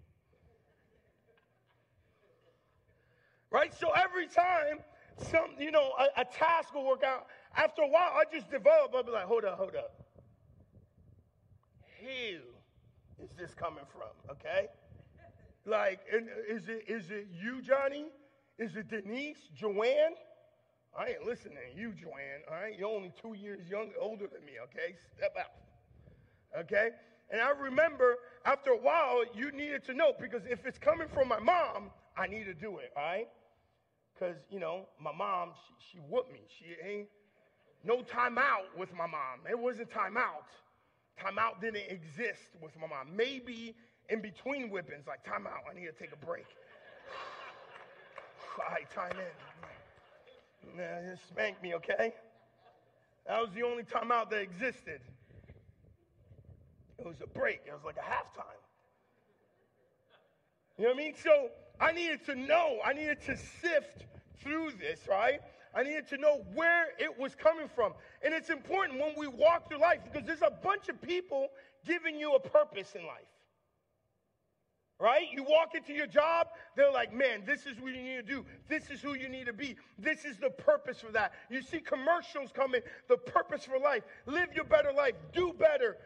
Right? 3.49 3.73
So 3.73 3.91
every 3.91 4.27
time 4.27 4.79
some, 5.17 5.55
you 5.59 5.71
know, 5.71 5.91
a, 5.99 6.21
a 6.21 6.25
task 6.25 6.73
will 6.73 6.85
work 6.85 7.03
out. 7.03 7.27
After 7.55 7.81
a 7.81 7.87
while, 7.87 8.13
I 8.15 8.23
just 8.31 8.49
develop. 8.49 8.93
I'll 8.95 9.03
be 9.03 9.11
like, 9.11 9.25
hold 9.25 9.43
up, 9.43 9.57
hold 9.57 9.75
up. 9.75 10.05
Who 11.99 13.23
is 13.23 13.29
this 13.37 13.53
coming 13.53 13.83
from? 13.91 14.09
Okay? 14.31 14.67
Like, 15.65 15.99
uh, 16.13 16.17
is 16.47 16.69
it 16.69 16.85
is 16.87 17.11
it 17.11 17.27
you, 17.31 17.61
Johnny? 17.61 18.05
Is 18.61 18.75
it 18.75 18.89
Denise, 18.89 19.49
Joanne? 19.55 20.13
I 20.95 21.07
ain't 21.07 21.25
listening 21.25 21.57
to 21.73 21.81
you, 21.81 21.93
Joanne. 21.93 22.45
All 22.47 22.61
right, 22.61 22.77
you're 22.77 22.89
only 22.89 23.11
two 23.19 23.33
years 23.33 23.67
younger, 23.67 23.95
older 23.99 24.27
than 24.31 24.45
me. 24.45 24.51
Okay, 24.65 24.93
step 25.17 25.33
out. 25.39 26.61
Okay, 26.61 26.89
and 27.31 27.41
I 27.41 27.49
remember 27.59 28.17
after 28.45 28.69
a 28.69 28.77
while, 28.77 29.23
you 29.33 29.51
needed 29.51 29.83
to 29.85 29.95
know 29.95 30.13
because 30.19 30.43
if 30.47 30.63
it's 30.67 30.77
coming 30.77 31.07
from 31.11 31.27
my 31.27 31.39
mom, 31.39 31.89
I 32.15 32.27
need 32.27 32.43
to 32.43 32.53
do 32.53 32.77
it. 32.77 32.91
All 32.95 33.01
right, 33.01 33.27
because, 34.13 34.35
you 34.51 34.59
know, 34.59 34.85
my 35.01 35.11
mom, 35.11 35.53
she, 35.65 35.93
she 35.93 35.97
whooped 36.07 36.31
me. 36.31 36.41
She 36.59 36.87
ain't 36.87 37.07
no 37.83 38.03
timeout 38.03 38.77
with 38.77 38.93
my 38.93 39.07
mom. 39.07 39.41
It 39.49 39.57
wasn't 39.57 39.89
timeout. 39.89 40.45
Timeout 41.19 41.61
didn't 41.61 41.89
exist 41.89 42.51
with 42.61 42.73
my 42.79 42.85
mom. 42.85 43.15
Maybe 43.15 43.73
in 44.09 44.21
between 44.21 44.69
whippings, 44.69 45.07
like 45.07 45.25
timeout, 45.25 45.65
I 45.67 45.73
need 45.73 45.87
to 45.87 45.93
take 45.93 46.13
a 46.13 46.25
break. 46.25 46.45
Right, 48.57 48.89
time 48.93 49.11
in. 49.17 50.77
Nah, 50.77 51.09
just 51.09 51.27
spank 51.27 51.61
me, 51.61 51.73
okay? 51.75 52.13
That 53.27 53.41
was 53.41 53.51
the 53.53 53.63
only 53.63 53.83
timeout 53.83 54.29
that 54.31 54.41
existed. 54.41 55.01
It 56.99 57.05
was 57.05 57.21
a 57.21 57.27
break. 57.27 57.61
It 57.65 57.73
was 57.73 57.83
like 57.85 57.97
a 57.97 58.01
halftime. 58.01 58.45
You 60.77 60.85
know 60.85 60.91
what 60.91 60.99
I 60.99 61.03
mean? 61.03 61.13
So 61.21 61.49
I 61.79 61.91
needed 61.91 62.25
to 62.25 62.35
know. 62.35 62.79
I 62.85 62.93
needed 62.93 63.21
to 63.25 63.37
sift 63.37 64.05
through 64.41 64.71
this, 64.79 65.07
right? 65.07 65.39
I 65.73 65.83
needed 65.83 66.07
to 66.09 66.17
know 66.17 66.41
where 66.53 66.87
it 66.99 67.17
was 67.17 67.35
coming 67.35 67.69
from. 67.73 67.93
And 68.23 68.33
it's 68.33 68.49
important 68.49 68.99
when 68.99 69.13
we 69.17 69.27
walk 69.27 69.69
through 69.69 69.79
life 69.79 69.99
because 70.03 70.27
there's 70.27 70.41
a 70.41 70.51
bunch 70.63 70.89
of 70.89 71.01
people 71.01 71.47
giving 71.85 72.19
you 72.19 72.33
a 72.35 72.39
purpose 72.39 72.93
in 72.95 73.05
life. 73.05 73.21
Right? 75.01 75.25
You 75.33 75.43
walk 75.43 75.73
into 75.73 75.93
your 75.93 76.05
job, 76.05 76.49
they're 76.75 76.91
like, 76.91 77.11
man, 77.11 77.41
this 77.43 77.65
is 77.65 77.79
what 77.79 77.91
you 77.95 78.03
need 78.03 78.17
to 78.17 78.21
do. 78.21 78.45
This 78.69 78.91
is 78.91 79.01
who 79.01 79.15
you 79.15 79.29
need 79.29 79.47
to 79.47 79.53
be. 79.53 79.75
This 79.97 80.25
is 80.25 80.37
the 80.37 80.51
purpose 80.51 81.01
for 81.01 81.11
that. 81.13 81.33
You 81.49 81.63
see 81.63 81.79
commercials 81.79 82.51
coming, 82.53 82.81
the 83.09 83.17
purpose 83.17 83.65
for 83.65 83.79
life. 83.79 84.03
Live 84.27 84.49
your 84.53 84.65
better 84.65 84.93
life. 84.95 85.15
Do 85.33 85.53
better. 85.57 85.97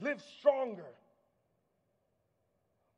Live 0.00 0.20
stronger. 0.38 0.86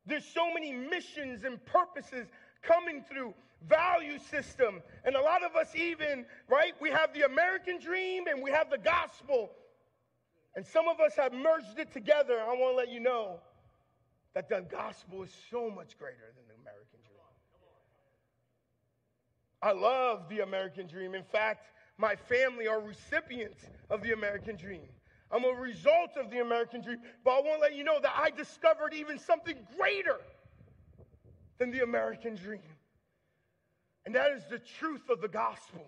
There's 0.07 0.25
so 0.25 0.51
many 0.51 0.71
missions 0.71 1.43
and 1.43 1.63
purposes 1.63 2.25
coming 2.63 3.03
through 3.07 3.35
value 3.67 4.17
system. 4.17 4.81
And 5.03 5.15
a 5.15 5.21
lot 5.21 5.43
of 5.43 5.55
us, 5.55 5.75
even, 5.75 6.25
right, 6.49 6.73
we 6.81 6.89
have 6.89 7.13
the 7.13 7.27
American 7.27 7.79
dream 7.79 8.25
and 8.25 8.41
we 8.41 8.49
have 8.49 8.71
the 8.71 8.79
gospel. 8.79 9.51
And 10.55 10.65
some 10.65 10.87
of 10.87 10.99
us 10.99 11.15
have 11.15 11.31
merged 11.31 11.77
it 11.77 11.93
together. 11.93 12.39
I 12.39 12.53
want 12.53 12.73
to 12.73 12.77
let 12.77 12.89
you 12.89 13.01
know 13.01 13.39
that 14.35 14.49
the 14.49 14.61
gospel 14.69 15.23
is 15.23 15.31
so 15.49 15.71
much 15.71 15.97
greater 15.97 16.31
than 16.35 16.45
the 16.47 16.61
American 16.61 16.99
dream. 17.01 17.15
I 19.61 19.71
love 19.71 20.29
the 20.29 20.41
American 20.41 20.85
dream. 20.85 21.15
In 21.15 21.23
fact, 21.23 21.71
my 21.97 22.15
family 22.15 22.67
are 22.67 22.79
recipients 22.79 23.63
of 23.89 24.03
the 24.03 24.11
American 24.11 24.57
dream. 24.57 24.87
I'm 25.31 25.43
a 25.43 25.59
result 25.59 26.11
of 26.17 26.29
the 26.29 26.39
American 26.41 26.81
dream. 26.81 26.99
But 27.23 27.31
I 27.31 27.41
want 27.41 27.55
to 27.55 27.61
let 27.61 27.75
you 27.75 27.83
know 27.83 27.99
that 27.99 28.13
I 28.15 28.29
discovered 28.29 28.93
even 28.93 29.17
something 29.17 29.55
greater 29.77 30.19
than 31.57 31.71
the 31.71 31.81
American 31.81 32.35
dream. 32.35 32.59
And 34.05 34.13
that 34.13 34.31
is 34.31 34.43
the 34.49 34.59
truth 34.59 35.09
of 35.09 35.21
the 35.21 35.27
gospel. 35.27 35.85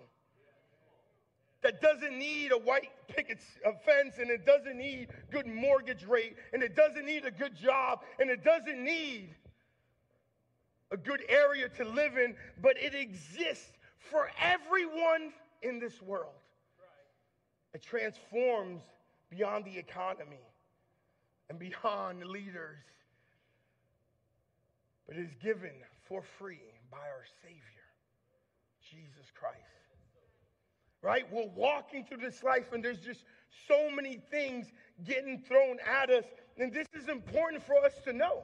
That 1.62 1.80
doesn't 1.80 2.16
need 2.16 2.52
a 2.52 2.58
white 2.58 2.90
picket 3.08 3.40
fence 3.84 4.14
and 4.20 4.30
it 4.30 4.46
doesn't 4.46 4.78
need 4.78 5.08
good 5.30 5.46
mortgage 5.46 6.04
rate 6.04 6.36
and 6.52 6.62
it 6.62 6.76
doesn't 6.76 7.04
need 7.04 7.24
a 7.24 7.30
good 7.30 7.56
job 7.56 8.00
and 8.20 8.30
it 8.30 8.44
doesn't 8.44 8.82
need 8.82 9.34
a 10.90 10.96
good 10.96 11.22
area 11.28 11.68
to 11.68 11.84
live 11.84 12.16
in, 12.16 12.34
but 12.62 12.76
it 12.78 12.94
exists 12.94 13.72
for 13.98 14.30
everyone 14.40 15.32
in 15.62 15.78
this 15.78 16.00
world. 16.00 16.32
It 17.74 17.82
transforms 17.82 18.82
beyond 19.30 19.64
the 19.64 19.76
economy 19.76 20.40
and 21.50 21.58
beyond 21.58 22.24
leaders, 22.24 22.78
but 25.06 25.16
it 25.16 25.20
is 25.20 25.34
given 25.42 25.72
for 26.08 26.22
free 26.38 26.60
by 26.90 26.98
our 26.98 27.24
Savior. 27.42 27.62
Jesus 28.80 29.30
Christ. 29.34 29.77
Right? 31.02 31.24
We're 31.30 31.48
walking 31.54 32.04
through 32.04 32.18
this 32.18 32.42
life 32.42 32.72
and 32.72 32.84
there's 32.84 33.00
just 33.00 33.24
so 33.66 33.90
many 33.90 34.20
things 34.30 34.66
getting 35.04 35.38
thrown 35.38 35.78
at 35.86 36.10
us. 36.10 36.24
And 36.58 36.72
this 36.72 36.88
is 36.92 37.08
important 37.08 37.62
for 37.62 37.76
us 37.84 37.92
to 38.04 38.12
know, 38.12 38.42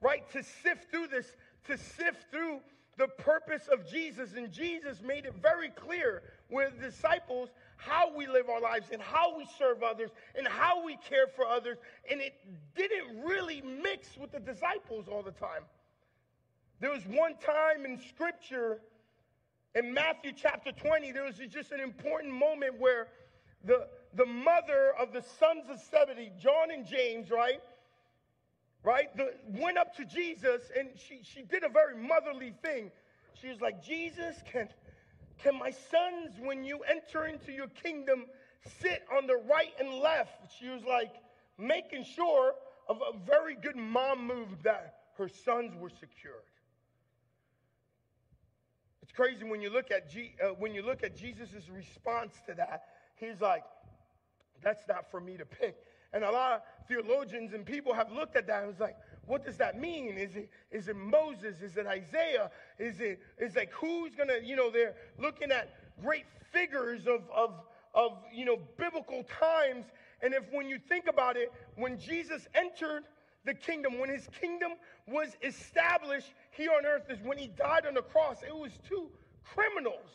right? 0.00 0.28
To 0.32 0.42
sift 0.42 0.90
through 0.90 1.08
this, 1.08 1.26
to 1.66 1.78
sift 1.78 2.30
through 2.30 2.60
the 2.96 3.08
purpose 3.08 3.68
of 3.72 3.88
Jesus. 3.88 4.34
And 4.34 4.50
Jesus 4.52 5.00
made 5.02 5.24
it 5.24 5.34
very 5.40 5.70
clear 5.70 6.22
with 6.50 6.80
disciples 6.80 7.50
how 7.76 8.14
we 8.16 8.26
live 8.26 8.48
our 8.48 8.60
lives 8.60 8.88
and 8.92 9.00
how 9.00 9.36
we 9.36 9.46
serve 9.58 9.82
others 9.82 10.10
and 10.36 10.46
how 10.46 10.84
we 10.84 10.96
care 11.08 11.26
for 11.26 11.46
others. 11.46 11.78
And 12.10 12.20
it 12.20 12.34
didn't 12.76 13.22
really 13.24 13.62
mix 13.82 14.16
with 14.16 14.32
the 14.32 14.40
disciples 14.40 15.06
all 15.08 15.22
the 15.22 15.32
time. 15.32 15.62
There 16.80 16.90
was 16.90 17.04
one 17.06 17.34
time 17.44 17.84
in 17.84 18.00
scripture 18.08 18.80
in 19.74 19.92
Matthew 19.92 20.32
chapter 20.32 20.70
20, 20.70 21.12
there 21.12 21.24
was 21.24 21.36
just 21.50 21.72
an 21.72 21.80
important 21.80 22.32
moment 22.32 22.78
where 22.78 23.08
the, 23.64 23.88
the 24.14 24.26
mother 24.26 24.92
of 25.00 25.12
the 25.12 25.22
sons 25.22 25.64
of 25.68 25.78
Zebedee, 25.90 26.32
John 26.38 26.70
and 26.72 26.86
James, 26.86 27.30
right? 27.30 27.60
Right? 28.84 29.14
The, 29.16 29.34
went 29.48 29.78
up 29.78 29.94
to 29.96 30.04
Jesus 30.04 30.62
and 30.78 30.90
she, 30.96 31.20
she 31.22 31.42
did 31.42 31.64
a 31.64 31.68
very 31.68 31.96
motherly 31.96 32.54
thing. 32.62 32.92
She 33.40 33.48
was 33.48 33.60
like, 33.60 33.82
Jesus, 33.82 34.36
can, 34.50 34.68
can 35.42 35.58
my 35.58 35.70
sons, 35.70 36.34
when 36.38 36.62
you 36.62 36.80
enter 36.88 37.26
into 37.26 37.50
your 37.50 37.68
kingdom, 37.68 38.26
sit 38.80 39.02
on 39.16 39.26
the 39.26 39.36
right 39.50 39.72
and 39.80 39.94
left? 39.94 40.52
She 40.60 40.68
was 40.68 40.84
like 40.84 41.14
making 41.58 42.04
sure 42.04 42.54
of 42.88 42.98
a 42.98 43.18
very 43.26 43.56
good 43.56 43.76
mom 43.76 44.24
move 44.26 44.62
that 44.62 44.98
her 45.16 45.28
sons 45.28 45.74
were 45.74 45.90
secured 45.90 46.44
crazy 49.12 49.44
when 49.44 49.60
you 49.60 49.70
look 49.70 49.90
at 49.90 50.10
G, 50.10 50.34
uh, 50.42 50.48
when 50.58 50.74
you 50.74 50.82
look 50.82 51.02
at 51.02 51.16
Jesus' 51.16 51.68
response 51.68 52.34
to 52.46 52.54
that. 52.54 52.84
He's 53.16 53.40
like, 53.40 53.64
"That's 54.62 54.86
not 54.88 55.10
for 55.10 55.20
me 55.20 55.36
to 55.36 55.46
pick." 55.46 55.76
And 56.12 56.22
a 56.22 56.30
lot 56.30 56.52
of 56.52 56.62
theologians 56.86 57.54
and 57.54 57.66
people 57.66 57.92
have 57.92 58.12
looked 58.12 58.36
at 58.36 58.46
that 58.46 58.60
and 58.60 58.68
was 58.68 58.80
like, 58.80 58.96
"What 59.26 59.44
does 59.44 59.56
that 59.56 59.78
mean? 59.78 60.16
Is 60.16 60.36
it 60.36 60.48
is 60.70 60.88
it 60.88 60.96
Moses? 60.96 61.60
Is 61.60 61.76
it 61.76 61.86
Isaiah? 61.86 62.50
Is 62.78 63.00
it 63.00 63.20
is 63.38 63.56
like 63.56 63.72
who's 63.72 64.14
gonna? 64.14 64.38
You 64.42 64.56
know, 64.56 64.70
they're 64.70 64.94
looking 65.18 65.50
at 65.50 65.74
great 66.00 66.26
figures 66.52 67.06
of 67.06 67.28
of 67.30 67.60
of 67.94 68.22
you 68.32 68.44
know 68.44 68.58
biblical 68.76 69.24
times." 69.24 69.86
And 70.22 70.32
if 70.32 70.44
when 70.52 70.68
you 70.68 70.78
think 70.78 71.06
about 71.06 71.36
it, 71.36 71.52
when 71.76 71.98
Jesus 71.98 72.46
entered 72.54 73.04
the 73.44 73.54
kingdom, 73.54 73.98
when 73.98 74.08
his 74.08 74.28
kingdom 74.40 74.72
was 75.06 75.36
established 75.42 76.32
here 76.50 76.70
on 76.76 76.86
earth, 76.86 77.10
is 77.10 77.20
when 77.22 77.36
he 77.36 77.48
died 77.48 77.86
on 77.86 77.94
the 77.94 78.02
cross. 78.02 78.42
It 78.42 78.54
was 78.54 78.72
two 78.88 79.10
criminals 79.44 80.10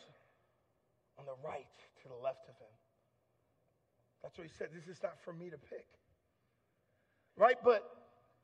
on 1.18 1.26
the 1.26 1.36
right 1.46 1.66
to 2.02 2.08
the 2.08 2.14
left 2.22 2.48
of 2.48 2.56
him. 2.56 2.74
That's 4.22 4.36
what 4.36 4.46
he 4.46 4.52
said. 4.58 4.68
This 4.74 4.88
is 4.88 5.02
not 5.02 5.14
for 5.24 5.32
me 5.32 5.48
to 5.50 5.58
pick. 5.58 5.86
Right? 7.36 7.56
But 7.64 7.84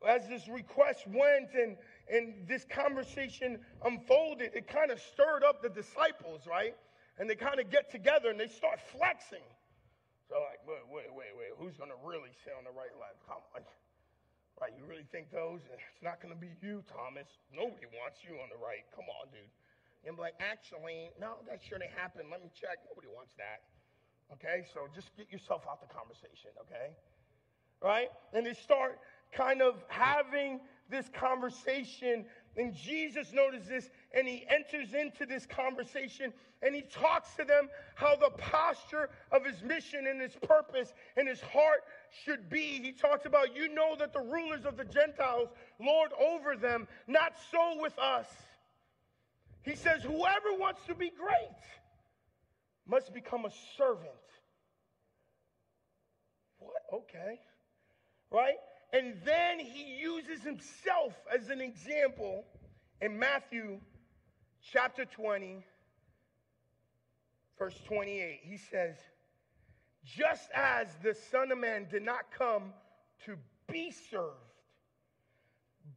as 0.06 0.28
this 0.28 0.48
request 0.48 1.06
went 1.08 1.52
and, 1.54 1.76
and 2.10 2.46
this 2.46 2.64
conversation 2.64 3.58
unfolded, 3.84 4.52
it 4.54 4.68
kind 4.68 4.90
of 4.90 5.00
stirred 5.00 5.42
up 5.42 5.62
the 5.62 5.68
disciples, 5.68 6.42
right? 6.46 6.76
And 7.18 7.28
they 7.28 7.34
kind 7.34 7.58
of 7.58 7.70
get 7.70 7.90
together 7.90 8.30
and 8.30 8.38
they 8.38 8.48
start 8.48 8.78
flexing. 8.80 9.44
So, 10.28 10.36
like, 10.36 10.60
wait, 10.66 10.82
wait, 10.90 11.10
wait, 11.14 11.32
wait, 11.38 11.50
who's 11.58 11.76
going 11.76 11.90
to 11.90 11.96
really 12.04 12.30
sit 12.44 12.52
on 12.58 12.64
the 12.64 12.70
right 12.70 12.92
left? 13.00 13.26
Come 13.26 13.42
on. 13.54 13.62
Right, 14.56 14.72
you 14.72 14.88
really 14.88 15.04
think 15.12 15.28
those? 15.28 15.60
It's 15.68 16.00
not 16.00 16.16
going 16.24 16.32
to 16.32 16.40
be 16.40 16.48
you, 16.64 16.80
Thomas. 16.88 17.28
Nobody 17.52 17.92
wants 17.92 18.24
you 18.24 18.40
on 18.40 18.48
the 18.48 18.56
right. 18.56 18.88
Come 18.96 19.04
on, 19.20 19.28
dude. 19.28 19.44
And 20.04 20.16
I'm 20.16 20.20
like, 20.20 20.32
actually, 20.40 21.12
no, 21.20 21.44
that 21.44 21.60
shouldn't 21.60 21.92
happen. 21.92 22.32
Let 22.32 22.40
me 22.40 22.48
check. 22.56 22.80
Nobody 22.88 23.12
wants 23.12 23.36
that. 23.36 23.68
Okay, 24.32 24.64
so 24.72 24.88
just 24.96 25.12
get 25.16 25.30
yourself 25.30 25.68
out 25.68 25.84
the 25.84 25.92
conversation, 25.92 26.56
okay? 26.64 26.96
Right? 27.84 28.08
And 28.32 28.46
they 28.46 28.54
start 28.54 28.98
kind 29.30 29.60
of 29.60 29.84
having 29.88 30.60
this 30.88 31.06
conversation 31.12 32.24
and 32.56 32.74
Jesus 32.74 33.32
notices 33.32 33.68
this 33.68 33.90
and 34.12 34.26
he 34.26 34.46
enters 34.48 34.94
into 34.94 35.26
this 35.26 35.46
conversation 35.46 36.32
and 36.62 36.74
he 36.74 36.82
talks 36.82 37.34
to 37.36 37.44
them 37.44 37.68
how 37.94 38.16
the 38.16 38.30
posture 38.30 39.10
of 39.30 39.44
his 39.44 39.62
mission 39.62 40.06
and 40.06 40.20
his 40.20 40.34
purpose 40.42 40.92
and 41.16 41.28
his 41.28 41.40
heart 41.40 41.84
should 42.24 42.48
be. 42.48 42.80
He 42.82 42.92
talks 42.92 43.26
about, 43.26 43.54
you 43.54 43.72
know, 43.72 43.94
that 43.98 44.12
the 44.12 44.20
rulers 44.20 44.64
of 44.64 44.76
the 44.76 44.84
Gentiles 44.84 45.48
lord 45.78 46.12
over 46.18 46.56
them, 46.56 46.88
not 47.06 47.34
so 47.50 47.80
with 47.80 47.98
us. 47.98 48.26
He 49.62 49.74
says, 49.74 50.02
whoever 50.02 50.54
wants 50.58 50.80
to 50.86 50.94
be 50.94 51.10
great 51.10 51.60
must 52.86 53.12
become 53.12 53.44
a 53.44 53.50
servant. 53.76 54.10
What? 56.58 56.82
Okay. 56.92 57.40
Right? 58.30 58.56
And 58.92 59.14
then 59.24 59.58
he 59.58 59.98
uses 60.00 60.42
himself 60.42 61.12
as 61.34 61.50
an 61.50 61.60
example 61.60 62.44
in 63.00 63.18
Matthew 63.18 63.80
chapter 64.72 65.04
20, 65.04 65.64
verse 67.58 67.78
28. 67.86 68.40
He 68.42 68.56
says, 68.56 68.96
Just 70.04 70.48
as 70.54 70.88
the 71.02 71.14
Son 71.30 71.52
of 71.52 71.58
Man 71.58 71.86
did 71.90 72.02
not 72.02 72.30
come 72.36 72.72
to 73.24 73.36
be 73.70 73.92
served, 74.10 74.34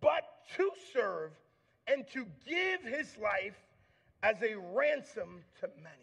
but 0.01 0.23
to 0.55 0.71
serve 0.93 1.31
and 1.87 2.05
to 2.13 2.25
give 2.47 2.81
his 2.83 3.17
life 3.17 3.57
as 4.23 4.37
a 4.41 4.55
ransom 4.73 5.43
to 5.59 5.69
many. 5.81 5.95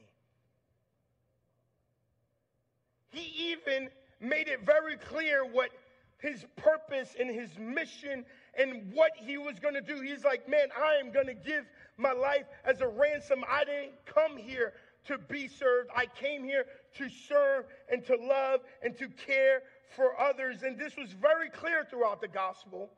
He 3.11 3.53
even 3.53 3.89
made 4.21 4.49
it 4.49 4.65
very 4.65 4.97
clear 4.97 5.45
what 5.45 5.71
his 6.19 6.45
purpose 6.57 7.15
and 7.19 7.31
his 7.31 7.51
mission 7.59 8.25
and 8.59 8.93
what 8.93 9.13
he 9.17 9.37
was 9.37 9.59
going 9.59 9.75
to 9.75 9.81
do. 9.81 10.01
He's 10.01 10.25
like, 10.25 10.49
man, 10.49 10.69
I 10.77 10.95
am 10.95 11.13
going 11.13 11.27
to 11.27 11.35
give 11.35 11.65
my 11.97 12.13
life 12.13 12.47
as 12.65 12.81
a 12.81 12.89
ransom. 12.89 13.45
I 13.49 13.65
didn't 13.65 13.93
come 14.07 14.37
here 14.37 14.73
to 15.07 15.19
be 15.19 15.49
served. 15.49 15.91
I 15.95 16.07
came 16.07 16.43
here 16.43 16.65
to 16.99 17.09
serve 17.29 17.67
and 17.91 18.05
to 18.07 18.17
love 18.17 18.61
and 18.83 18.97
to 18.99 19.09
care 19.09 19.63
for 19.95 20.19
others. 20.19 20.63
And 20.63 20.79
this 20.79 20.97
was 20.97 21.13
very 21.13 21.51
clear 21.51 21.85
throughout 21.89 22.21
the 22.21 22.29
gospel. 22.29 22.91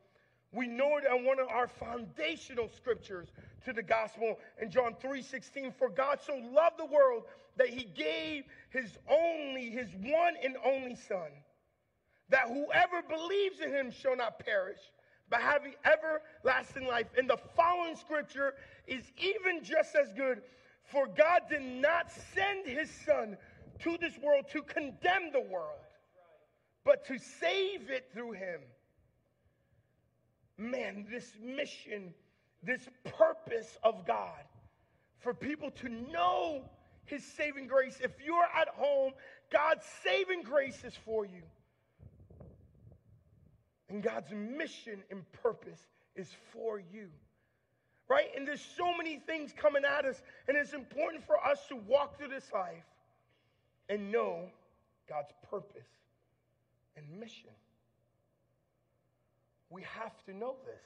We 0.52 0.66
know 0.66 0.96
it 0.96 1.04
on 1.06 1.24
one 1.24 1.38
of 1.38 1.48
our 1.48 1.68
foundational 1.68 2.70
scriptures 2.74 3.28
to 3.66 3.72
the 3.72 3.82
gospel 3.82 4.38
in 4.62 4.70
John 4.70 4.94
3:16 4.94 5.74
for 5.76 5.90
God 5.90 6.20
so 6.22 6.36
loved 6.36 6.78
the 6.78 6.86
world 6.86 7.24
that 7.56 7.68
he 7.68 7.84
gave 7.84 8.44
his 8.70 8.96
only 9.10 9.68
his 9.68 9.92
one 9.94 10.36
and 10.42 10.56
only 10.64 10.94
son 10.94 11.28
that 12.30 12.48
whoever 12.48 13.02
believes 13.08 13.60
in 13.60 13.72
him 13.72 13.90
shall 13.90 14.16
not 14.16 14.38
perish 14.38 14.78
but 15.30 15.40
have 15.40 15.62
everlasting 15.84 16.86
life 16.86 17.06
and 17.16 17.28
the 17.28 17.38
following 17.56 17.96
scripture 17.96 18.54
is 18.86 19.04
even 19.18 19.62
just 19.62 19.94
as 19.94 20.12
good 20.14 20.42
for 20.84 21.06
God 21.06 21.42
did 21.50 21.62
not 21.62 22.10
send 22.34 22.66
his 22.66 22.90
son 23.06 23.36
to 23.80 23.96
this 24.00 24.16
world 24.18 24.46
to 24.52 24.62
condemn 24.62 25.32
the 25.32 25.40
world 25.40 25.78
but 26.84 27.06
to 27.06 27.18
save 27.18 27.90
it 27.90 28.08
through 28.12 28.32
him 28.32 28.60
man 30.56 31.06
this 31.10 31.32
mission 31.42 32.14
this 32.62 32.88
purpose 33.04 33.78
of 33.82 34.06
God 34.06 34.42
for 35.20 35.34
people 35.34 35.70
to 35.70 35.88
know 35.88 36.62
his 37.04 37.24
saving 37.24 37.66
grace. 37.66 37.98
If 38.02 38.12
you're 38.24 38.48
at 38.56 38.68
home, 38.68 39.12
God's 39.50 39.84
saving 40.04 40.42
grace 40.42 40.84
is 40.84 40.94
for 41.04 41.24
you. 41.24 41.42
And 43.88 44.02
God's 44.02 44.30
mission 44.32 45.02
and 45.10 45.24
purpose 45.42 45.86
is 46.14 46.28
for 46.52 46.78
you. 46.78 47.08
Right? 48.08 48.28
And 48.36 48.46
there's 48.46 48.66
so 48.76 48.96
many 48.96 49.18
things 49.18 49.52
coming 49.54 49.82
at 49.84 50.04
us, 50.04 50.22
and 50.46 50.56
it's 50.56 50.72
important 50.72 51.24
for 51.26 51.36
us 51.44 51.66
to 51.68 51.76
walk 51.76 52.18
through 52.18 52.28
this 52.28 52.50
life 52.52 52.84
and 53.88 54.10
know 54.10 54.48
God's 55.08 55.32
purpose 55.50 55.88
and 56.96 57.20
mission. 57.20 57.50
We 59.70 59.82
have 59.82 60.24
to 60.24 60.34
know 60.34 60.56
this 60.64 60.82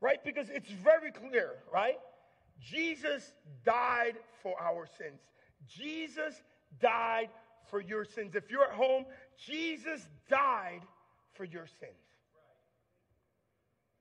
right? 0.00 0.22
Because 0.24 0.48
it's 0.50 0.70
very 0.70 1.10
clear, 1.10 1.54
right? 1.72 1.98
Jesus 2.60 3.32
died 3.64 4.16
for 4.42 4.54
our 4.60 4.86
sins. 4.98 5.20
Jesus 5.68 6.42
died 6.80 7.28
for 7.70 7.80
your 7.80 8.04
sins. 8.04 8.34
If 8.34 8.50
you're 8.50 8.64
at 8.64 8.72
home, 8.72 9.04
Jesus 9.46 10.06
died 10.28 10.82
for 11.36 11.44
your 11.44 11.66
sins. 11.66 11.92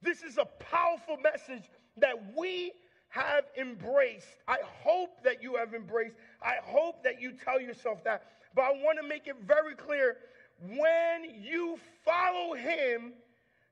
This 0.02 0.22
is 0.22 0.38
a 0.38 0.46
powerful 0.46 1.18
message 1.18 1.64
that 1.98 2.16
we 2.38 2.72
have 3.10 3.46
embraced. 3.58 4.28
I 4.48 4.58
hope 4.84 5.24
that 5.24 5.42
you 5.42 5.56
have 5.56 5.74
embraced. 5.74 6.16
I 6.42 6.56
hope 6.64 7.04
that 7.04 7.22
you 7.22 7.32
tell 7.32 7.60
yourself 7.60 8.04
that. 8.04 8.24
But 8.54 8.64
I 8.64 8.72
want 8.72 9.00
to 9.02 9.08
make 9.08 9.28
it 9.28 9.36
very 9.46 9.76
clear 9.76 10.18
when 10.62 11.42
you 11.42 11.78
follow 12.04 12.56
him, 12.56 13.14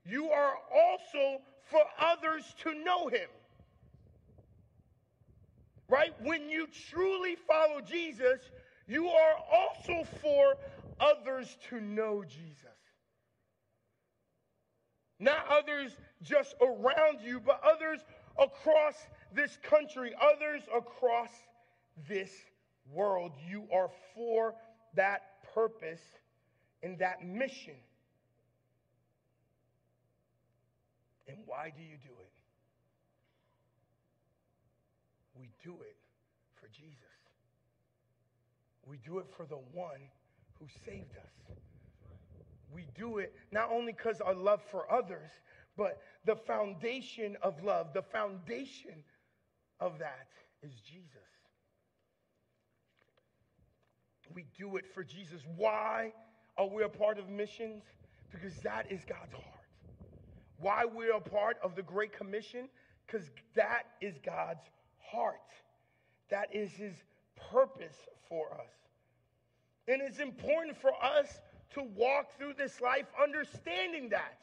you 0.05 0.29
are 0.29 0.53
also 0.73 1.41
for 1.69 1.81
others 1.99 2.43
to 2.63 2.73
know 2.73 3.07
him. 3.07 3.29
Right? 5.89 6.13
When 6.21 6.49
you 6.49 6.67
truly 6.89 7.35
follow 7.47 7.81
Jesus, 7.81 8.39
you 8.87 9.07
are 9.07 9.35
also 9.51 10.07
for 10.21 10.55
others 10.99 11.57
to 11.69 11.79
know 11.79 12.23
Jesus. 12.23 12.72
Not 15.23 15.45
others 15.49 15.95
just 16.21 16.53
around 16.61 17.19
you, 17.23 17.39
but 17.39 17.61
others 17.63 18.01
across 18.37 18.95
this 19.33 19.57
country, 19.63 20.13
others 20.21 20.63
across 20.75 21.29
this 22.09 22.29
world. 22.91 23.31
You 23.47 23.63
are 23.73 23.89
for 24.13 24.53
that 24.95 25.21
purpose 25.53 26.01
and 26.83 26.99
that 26.99 27.25
mission. 27.25 27.75
And 31.29 31.37
why 31.45 31.71
do 31.73 31.81
you 31.81 31.95
do 32.03 32.11
it? 32.19 32.31
We 35.39 35.49
do 35.63 35.77
it 35.83 35.95
for 36.59 36.67
Jesus. 36.67 36.97
We 38.85 38.97
do 39.05 39.19
it 39.19 39.27
for 39.37 39.45
the 39.45 39.61
one 39.71 40.01
who 40.59 40.67
saved 40.85 41.15
us. 41.15 41.55
We 42.73 42.85
do 42.95 43.19
it 43.19 43.33
not 43.51 43.69
only 43.71 43.93
because 43.93 44.21
our 44.21 44.33
love 44.33 44.61
for 44.71 44.91
others, 44.91 45.29
but 45.77 46.01
the 46.25 46.35
foundation 46.35 47.37
of 47.41 47.63
love, 47.63 47.93
the 47.93 48.01
foundation 48.01 49.03
of 49.79 49.99
that 49.99 50.27
is 50.61 50.73
Jesus. 50.81 51.09
We 54.33 54.45
do 54.57 54.77
it 54.77 54.85
for 54.93 55.03
Jesus. 55.03 55.41
Why 55.57 56.13
are 56.57 56.67
we 56.67 56.83
a 56.83 56.89
part 56.89 57.19
of 57.19 57.29
missions? 57.29 57.83
Because 58.31 58.55
that 58.63 58.91
is 58.91 59.01
God's 59.05 59.33
heart 59.33 59.53
why 60.63 60.85
we're 60.85 61.15
a 61.15 61.21
part 61.21 61.57
of 61.61 61.75
the 61.75 61.81
Great 61.83 62.17
Commission? 62.17 62.69
Because 63.05 63.29
that 63.53 63.83
is 64.01 64.15
God's 64.25 64.63
heart. 64.97 65.35
That 66.29 66.47
is 66.53 66.71
his 66.71 66.93
purpose 67.51 67.97
for 68.29 68.53
us. 68.53 68.71
And 69.87 70.01
it's 70.01 70.19
important 70.19 70.77
for 70.77 70.91
us 71.03 71.27
to 71.73 71.83
walk 71.95 72.37
through 72.37 72.53
this 72.53 72.81
life 72.81 73.05
understanding 73.21 74.09
that. 74.09 74.39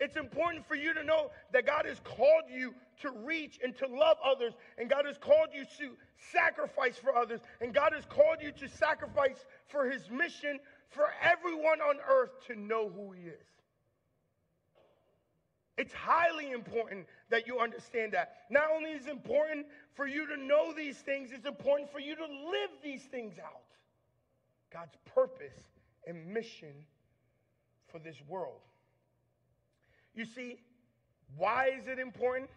It's 0.00 0.16
important 0.16 0.66
for 0.66 0.74
you 0.74 0.94
to 0.94 1.04
know 1.04 1.30
that 1.52 1.66
God 1.66 1.84
has 1.84 2.00
called 2.00 2.44
you 2.50 2.74
to 3.02 3.10
reach 3.10 3.58
and 3.62 3.76
to 3.76 3.86
love 3.86 4.16
others, 4.24 4.54
and 4.78 4.88
God 4.88 5.04
has 5.04 5.18
called 5.18 5.48
you 5.52 5.64
to 5.78 5.94
sacrifice 6.32 6.96
for 6.96 7.14
others, 7.14 7.40
and 7.60 7.74
God 7.74 7.92
has 7.94 8.06
called 8.06 8.38
you 8.40 8.50
to 8.52 8.68
sacrifice 8.68 9.44
for 9.66 9.90
his 9.90 10.10
mission 10.10 10.58
for 10.88 11.08
everyone 11.22 11.80
on 11.80 11.96
earth 12.08 12.30
to 12.46 12.56
know 12.56 12.88
who 12.88 13.12
he 13.12 13.24
is. 13.28 13.46
It's 15.76 15.94
highly 15.94 16.50
important 16.50 17.06
that 17.30 17.46
you 17.46 17.58
understand 17.58 18.12
that. 18.12 18.36
Not 18.50 18.70
only 18.74 18.90
is 18.90 19.06
it 19.06 19.10
important 19.10 19.66
for 19.94 20.06
you 20.06 20.26
to 20.26 20.36
know 20.36 20.74
these 20.74 20.96
things, 20.98 21.30
it's 21.32 21.46
important 21.46 21.90
for 21.90 22.00
you 22.00 22.16
to 22.16 22.22
live 22.22 22.70
these 22.82 23.02
things 23.04 23.38
out. 23.38 23.62
God's 24.72 24.96
purpose 25.14 25.64
and 26.10 26.34
mission 26.34 26.74
for 27.90 27.98
this 27.98 28.16
world. 28.28 28.60
You 30.14 30.26
see, 30.26 30.58
why 31.36 31.70
is 31.78 31.86
it 31.86 31.98
important? 31.98 32.50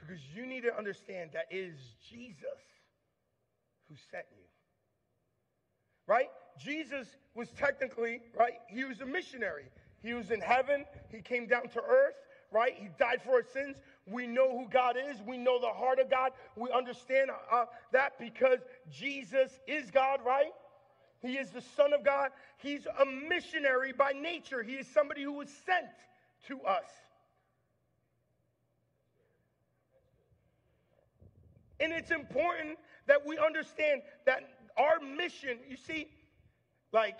Because 0.00 0.22
you 0.34 0.46
need 0.46 0.62
to 0.62 0.76
understand 0.76 1.30
that 1.34 1.46
it 1.50 1.56
is 1.56 1.78
Jesus 2.08 2.62
who 3.88 3.96
sent 4.10 4.24
you. 4.30 4.44
Right? 6.06 6.28
Jesus 6.58 7.08
was 7.34 7.48
technically, 7.50 8.20
right? 8.38 8.54
He 8.68 8.84
was 8.84 9.00
a 9.00 9.06
missionary. 9.06 9.66
He 10.02 10.14
was 10.14 10.30
in 10.30 10.40
heaven. 10.40 10.84
He 11.10 11.20
came 11.20 11.46
down 11.46 11.68
to 11.68 11.80
earth, 11.80 12.14
right? 12.50 12.72
He 12.74 12.88
died 12.98 13.20
for 13.22 13.32
our 13.32 13.42
sins. 13.42 13.76
We 14.06 14.26
know 14.26 14.58
who 14.58 14.68
God 14.70 14.96
is. 14.96 15.20
We 15.26 15.36
know 15.36 15.60
the 15.60 15.68
heart 15.68 15.98
of 15.98 16.10
God. 16.10 16.32
We 16.56 16.70
understand 16.70 17.30
uh, 17.52 17.66
that 17.92 18.18
because 18.18 18.60
Jesus 18.90 19.60
is 19.66 19.90
God, 19.90 20.20
right? 20.24 20.52
He 21.20 21.32
is 21.32 21.50
the 21.50 21.62
Son 21.76 21.92
of 21.92 22.04
God. 22.04 22.30
He's 22.58 22.86
a 22.86 23.04
missionary 23.04 23.92
by 23.92 24.12
nature. 24.12 24.62
He 24.62 24.74
is 24.74 24.86
somebody 24.86 25.22
who 25.22 25.32
was 25.32 25.48
sent 25.66 25.86
to 26.46 26.60
us. 26.62 26.86
And 31.80 31.92
it's 31.92 32.10
important 32.10 32.78
that 33.06 33.24
we 33.26 33.38
understand 33.38 34.02
that 34.26 34.42
our 34.76 35.00
mission, 35.00 35.58
you 35.68 35.76
see, 35.76 36.08
like 36.92 37.18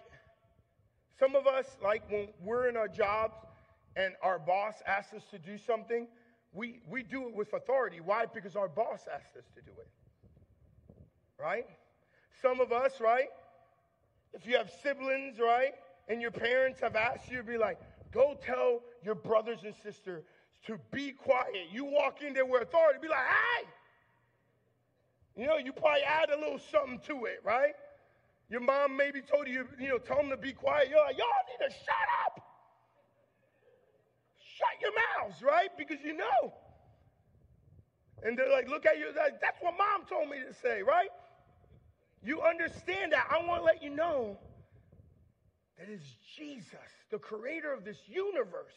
some 1.19 1.35
of 1.35 1.47
us, 1.47 1.67
like 1.83 2.09
when 2.11 2.29
we're 2.43 2.69
in 2.69 2.77
our 2.77 2.89
jobs 2.89 3.37
and 3.97 4.15
our 4.23 4.39
boss 4.39 4.75
asks 4.87 5.13
us 5.13 5.25
to 5.31 5.39
do 5.39 5.59
something, 5.59 6.07
we, 6.53 6.81
we 6.89 7.03
do 7.03 7.29
it 7.29 7.35
with 7.35 7.53
authority. 7.53 8.01
Why? 8.01 8.27
Because 8.27 8.57
our 8.57 8.69
boss 8.69 9.07
asked 9.13 9.37
us 9.37 9.45
to 9.55 9.61
do 9.63 9.73
it. 9.79 9.89
Right? 11.41 11.67
Some 12.41 12.61
of 12.61 12.73
us, 12.73 13.01
right? 13.01 13.29
If 14.39 14.47
you 14.47 14.57
have 14.57 14.71
siblings, 14.83 15.39
right? 15.39 15.73
And 16.09 16.23
your 16.23 16.31
parents 16.31 16.81
have 16.81 16.95
asked 16.95 17.31
you 17.31 17.39
to 17.39 17.43
be 17.43 17.59
like, 17.59 17.79
go 18.13 18.37
tell 18.41 18.81
your 19.05 19.15
brothers 19.15 19.61
and 19.65 19.75
sisters 19.83 20.25
to 20.67 20.79
be 20.93 21.13
quiet. 21.13 21.69
You 21.73 21.85
walk 21.85 22.23
in 22.23 22.35
there 22.35 22.47
with 22.47 22.63
authority, 22.63 22.99
be 23.03 23.09
like, 23.09 23.19
hey! 23.19 23.69
You 25.37 25.47
know, 25.47 25.57
you 25.57 25.73
probably 25.73 26.03
add 26.03 26.31
a 26.31 26.39
little 26.39 26.59
something 26.71 27.01
to 27.07 27.27
it, 27.27 27.41
right? 27.45 27.75
Your 28.49 28.61
mom 28.61 28.97
maybe 28.97 29.21
told 29.21 29.49
you, 29.49 29.67
you 29.79 29.89
know, 29.89 29.99
tell 29.99 30.17
them 30.17 30.31
to 30.31 30.37
be 30.37 30.53
quiet. 30.53 30.89
You're 30.89 31.01
like, 31.01 31.19
y'all 31.19 31.27
need 31.49 31.69
to 31.69 31.73
shut 31.73 32.09
up. 32.27 32.41
Shut 34.57 34.81
your 34.81 34.93
mouths, 34.95 35.43
right? 35.43 35.69
Because 35.77 35.99
you 36.05 36.17
know. 36.17 36.53
And 38.23 38.37
they're 38.37 38.51
like, 38.51 38.69
look 38.69 38.87
at 38.87 38.99
you. 38.99 39.07
Like, 39.17 39.41
That's 39.41 39.59
what 39.61 39.75
mom 39.79 40.07
told 40.09 40.29
me 40.29 40.39
to 40.47 40.55
say, 40.55 40.83
right? 40.83 41.11
You 42.23 42.43
understand 42.43 43.13
that. 43.13 43.29
I 43.31 43.45
want 43.47 43.61
to 43.61 43.65
let 43.65 43.83
you 43.83 43.91
know 43.91 44.39
that 45.79 45.89
it's 45.89 46.05
Jesus, 46.37 46.75
the 47.11 47.19
creator 47.19 47.73
of 47.73 47.85
this 47.85 47.99
universe, 48.07 48.75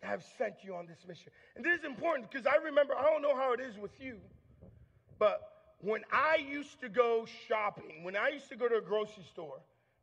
that 0.00 0.08
have 0.08 0.24
sent 0.38 0.54
you 0.62 0.74
on 0.74 0.86
this 0.86 0.98
mission. 1.06 1.32
And 1.56 1.64
this 1.64 1.78
is 1.78 1.84
important 1.84 2.30
because 2.30 2.46
I 2.46 2.56
remember, 2.56 2.96
I 2.96 3.02
don't 3.02 3.22
know 3.22 3.36
how 3.36 3.52
it 3.52 3.60
is 3.60 3.76
with 3.76 4.00
you, 4.00 4.16
but 5.18 5.40
when 5.80 6.02
I 6.12 6.36
used 6.36 6.80
to 6.80 6.88
go 6.88 7.26
shopping, 7.48 8.04
when 8.04 8.16
I 8.16 8.28
used 8.28 8.48
to 8.50 8.56
go 8.56 8.68
to 8.68 8.76
a 8.76 8.80
grocery 8.80 9.24
store 9.32 9.60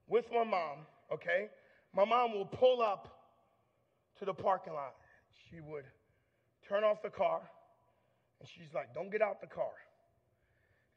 with 0.08 0.26
my 0.32 0.44
mom, 0.44 0.86
okay, 1.12 1.50
my 1.96 2.06
mom 2.06 2.34
will 2.34 2.46
pull 2.46 2.82
up 2.82 3.18
to 4.20 4.26
the 4.26 4.34
parking 4.34 4.74
lot. 4.74 4.96
She 5.50 5.60
would 5.62 5.86
turn 6.68 6.84
off 6.84 7.02
the 7.02 7.10
car, 7.10 7.42
and 8.40 8.50
she's 8.50 8.74
like, 8.74 8.94
Don't 8.94 9.12
get 9.12 9.22
out 9.22 9.40
the 9.40 9.48
car. 9.48 9.72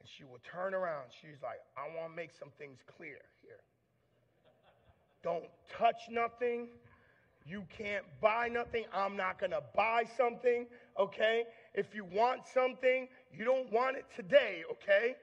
And 0.00 0.08
she 0.08 0.24
will 0.24 0.40
turn 0.42 0.74
around. 0.74 1.04
She's 1.20 1.42
like, 1.42 1.60
I 1.76 1.94
want 1.96 2.12
to 2.12 2.16
make 2.16 2.32
some 2.32 2.48
things 2.58 2.78
clear 2.96 3.18
here. 3.42 3.60
Don't 5.22 5.44
touch 5.78 6.08
nothing. 6.10 6.68
You 7.44 7.64
can't 7.76 8.04
buy 8.20 8.48
nothing. 8.48 8.84
I'm 8.94 9.16
not 9.16 9.38
going 9.38 9.52
to 9.52 9.62
buy 9.74 10.04
something, 10.16 10.66
okay? 10.98 11.44
If 11.74 11.94
you 11.94 12.04
want 12.04 12.46
something, 12.46 13.08
you 13.36 13.44
don't 13.44 13.70
want 13.72 13.96
it 13.96 14.06
today, 14.14 14.62
okay? 14.72 15.16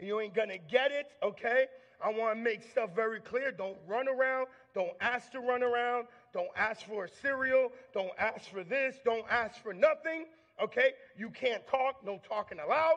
You 0.00 0.20
ain't 0.20 0.34
going 0.34 0.48
to 0.48 0.58
get 0.58 0.92
it, 0.92 1.10
okay? 1.22 1.66
I 2.04 2.10
want 2.10 2.36
to 2.36 2.42
make 2.42 2.62
stuff 2.62 2.90
very 2.94 3.20
clear. 3.20 3.52
Don't 3.52 3.76
run 3.86 4.08
around. 4.08 4.46
Don't 4.74 4.92
ask 5.00 5.30
to 5.32 5.40
run 5.40 5.62
around. 5.62 6.06
Don't 6.32 6.50
ask 6.56 6.86
for 6.86 7.04
a 7.04 7.08
cereal. 7.08 7.70
Don't 7.94 8.12
ask 8.18 8.50
for 8.50 8.64
this. 8.64 8.96
Don't 9.04 9.24
ask 9.30 9.62
for 9.62 9.72
nothing, 9.72 10.26
okay? 10.62 10.92
You 11.16 11.30
can't 11.30 11.66
talk. 11.66 12.04
No 12.04 12.20
talking 12.28 12.58
aloud. 12.58 12.96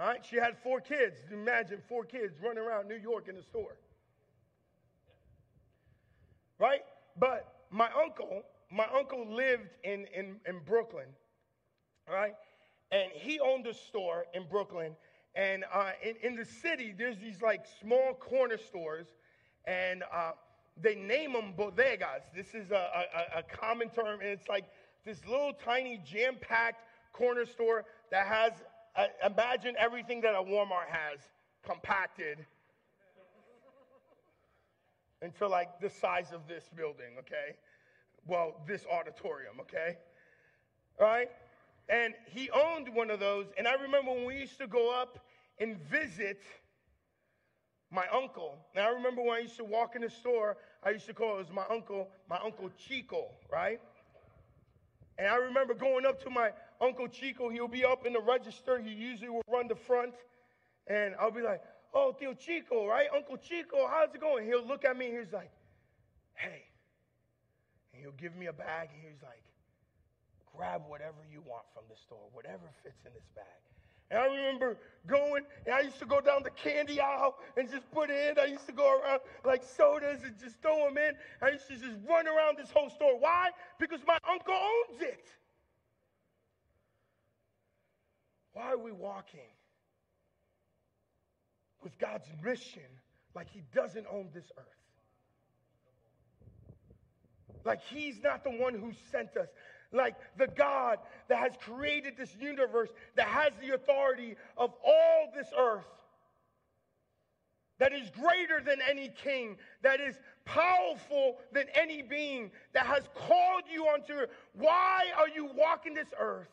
All 0.00 0.06
right, 0.06 0.24
she 0.24 0.36
had 0.36 0.56
four 0.62 0.80
kids. 0.80 1.16
Imagine 1.32 1.80
four 1.88 2.04
kids 2.04 2.34
running 2.40 2.62
around 2.62 2.86
New 2.86 2.96
York 2.98 3.26
in 3.28 3.34
the 3.34 3.42
store. 3.42 3.76
Right? 6.60 6.82
But 7.18 7.52
my 7.70 7.88
uncle, 8.00 8.42
my 8.70 8.86
uncle 8.96 9.26
lived 9.28 9.70
in, 9.82 10.06
in, 10.14 10.36
in 10.46 10.60
Brooklyn, 10.64 11.06
right? 12.08 12.34
And 12.92 13.10
he 13.12 13.40
owned 13.40 13.66
a 13.66 13.74
store 13.74 14.26
in 14.34 14.44
Brooklyn. 14.48 14.92
And 15.34 15.64
uh, 15.72 15.90
in, 16.02 16.14
in 16.22 16.36
the 16.36 16.44
city, 16.44 16.94
there's 16.96 17.18
these 17.18 17.42
like 17.42 17.64
small 17.80 18.14
corner 18.14 18.56
stores, 18.56 19.06
and 19.66 20.04
uh, 20.14 20.32
they 20.80 20.94
name 20.94 21.32
them 21.32 21.54
bodegas. 21.58 22.22
This 22.34 22.54
is 22.54 22.70
a, 22.70 23.04
a, 23.34 23.38
a 23.38 23.42
common 23.42 23.90
term, 23.90 24.20
and 24.20 24.28
it's 24.28 24.48
like 24.48 24.64
this 25.04 25.18
little 25.28 25.52
tiny 25.52 26.00
jam 26.04 26.36
packed 26.40 26.82
corner 27.12 27.46
store 27.46 27.84
that 28.10 28.26
has 28.26 28.52
imagine 29.24 29.74
everything 29.78 30.20
that 30.22 30.34
a 30.34 30.42
Walmart 30.42 30.88
has 30.88 31.20
compacted 31.64 32.38
into 35.22 35.48
like 35.48 35.80
the 35.80 35.90
size 35.90 36.32
of 36.32 36.46
this 36.48 36.64
building, 36.76 37.16
okay? 37.18 37.56
Well, 38.26 38.60
this 38.66 38.84
auditorium, 38.90 39.60
okay? 39.60 39.96
Right? 41.00 41.30
And 41.88 42.14
he 42.26 42.50
owned 42.50 42.88
one 42.94 43.10
of 43.10 43.20
those. 43.20 43.46
And 43.56 43.66
I 43.66 43.74
remember 43.74 44.12
when 44.12 44.24
we 44.24 44.36
used 44.36 44.58
to 44.58 44.66
go 44.66 44.90
up 44.90 45.18
and 45.58 45.78
visit 45.88 46.42
my 47.90 48.04
uncle. 48.12 48.58
Now, 48.74 48.88
I 48.88 48.92
remember 48.92 49.22
when 49.22 49.36
I 49.36 49.40
used 49.40 49.56
to 49.56 49.64
walk 49.64 49.96
in 49.96 50.02
the 50.02 50.10
store, 50.10 50.56
I 50.84 50.90
used 50.90 51.06
to 51.06 51.14
call 51.14 51.36
it 51.36 51.38
was 51.38 51.50
my 51.50 51.64
uncle, 51.70 52.08
my 52.28 52.38
uncle 52.44 52.70
Chico, 52.76 53.28
right? 53.50 53.80
And 55.16 55.26
I 55.26 55.36
remember 55.36 55.74
going 55.74 56.04
up 56.04 56.22
to 56.24 56.30
my 56.30 56.50
Uncle 56.80 57.08
Chico, 57.08 57.48
he'll 57.48 57.68
be 57.68 57.84
up 57.84 58.06
in 58.06 58.12
the 58.12 58.20
register. 58.20 58.78
He 58.78 58.92
usually 58.92 59.30
will 59.30 59.42
run 59.50 59.68
the 59.68 59.74
front. 59.74 60.14
And 60.86 61.14
I'll 61.20 61.30
be 61.30 61.42
like, 61.42 61.62
oh, 61.92 62.14
Tio 62.18 62.34
Chico, 62.34 62.86
right? 62.86 63.08
Uncle 63.14 63.36
Chico, 63.36 63.88
how's 63.88 64.14
it 64.14 64.20
going? 64.20 64.46
He'll 64.46 64.66
look 64.66 64.84
at 64.84 64.96
me 64.96 65.08
and 65.08 65.18
he's 65.18 65.32
like, 65.32 65.50
hey. 66.34 66.62
And 67.92 68.02
he'll 68.02 68.12
give 68.12 68.36
me 68.36 68.46
a 68.46 68.52
bag 68.52 68.90
and 68.94 69.02
he's 69.02 69.22
like, 69.22 69.42
grab 70.56 70.82
whatever 70.88 71.18
you 71.30 71.42
want 71.46 71.64
from 71.74 71.84
the 71.90 71.96
store, 71.96 72.28
whatever 72.32 72.64
fits 72.82 73.00
in 73.04 73.12
this 73.12 73.28
bag. 73.34 73.44
And 74.10 74.18
I 74.20 74.26
remember 74.26 74.78
going, 75.06 75.44
and 75.66 75.74
I 75.74 75.80
used 75.80 75.98
to 75.98 76.06
go 76.06 76.20
down 76.20 76.42
the 76.42 76.50
candy 76.50 76.98
aisle 77.00 77.36
and 77.58 77.70
just 77.70 77.90
put 77.90 78.08
it 78.08 78.30
in. 78.30 78.42
I 78.42 78.46
used 78.46 78.66
to 78.66 78.72
go 78.72 78.98
around 78.98 79.20
like 79.44 79.62
sodas 79.62 80.22
and 80.24 80.34
just 80.38 80.62
throw 80.62 80.86
them 80.86 80.96
in. 80.96 81.12
I 81.42 81.50
used 81.50 81.68
to 81.68 81.74
just 81.74 81.96
run 82.08 82.26
around 82.26 82.56
this 82.56 82.70
whole 82.70 82.88
store. 82.88 83.18
Why? 83.18 83.50
Because 83.78 84.00
my 84.06 84.16
uncle 84.30 84.54
owns 84.54 85.02
it. 85.02 85.26
Why 88.58 88.72
are 88.72 88.78
we 88.78 88.90
walking 88.90 89.38
with 91.84 91.96
God's 92.00 92.26
mission 92.42 92.82
like 93.32 93.48
He 93.52 93.62
doesn't 93.72 94.04
own 94.10 94.30
this 94.34 94.50
earth? 94.58 94.64
Like 97.64 97.80
He's 97.84 98.20
not 98.20 98.42
the 98.42 98.50
one 98.50 98.74
who 98.74 98.90
sent 99.12 99.36
us. 99.36 99.46
Like 99.92 100.16
the 100.38 100.48
God 100.48 100.98
that 101.28 101.38
has 101.38 101.52
created 101.60 102.14
this 102.18 102.34
universe, 102.40 102.88
that 103.14 103.28
has 103.28 103.52
the 103.64 103.76
authority 103.76 104.34
of 104.56 104.72
all 104.84 105.32
this 105.36 105.46
earth, 105.56 105.86
that 107.78 107.92
is 107.92 108.10
greater 108.10 108.60
than 108.60 108.80
any 108.90 109.12
king, 109.22 109.56
that 109.82 110.00
is 110.00 110.16
powerful 110.44 111.36
than 111.52 111.66
any 111.74 112.02
being, 112.02 112.50
that 112.74 112.86
has 112.86 113.04
called 113.14 113.62
you 113.72 113.84
onto. 113.84 114.26
Why 114.54 115.04
are 115.16 115.28
you 115.28 115.48
walking 115.56 115.94
this 115.94 116.08
earth? 116.18 116.48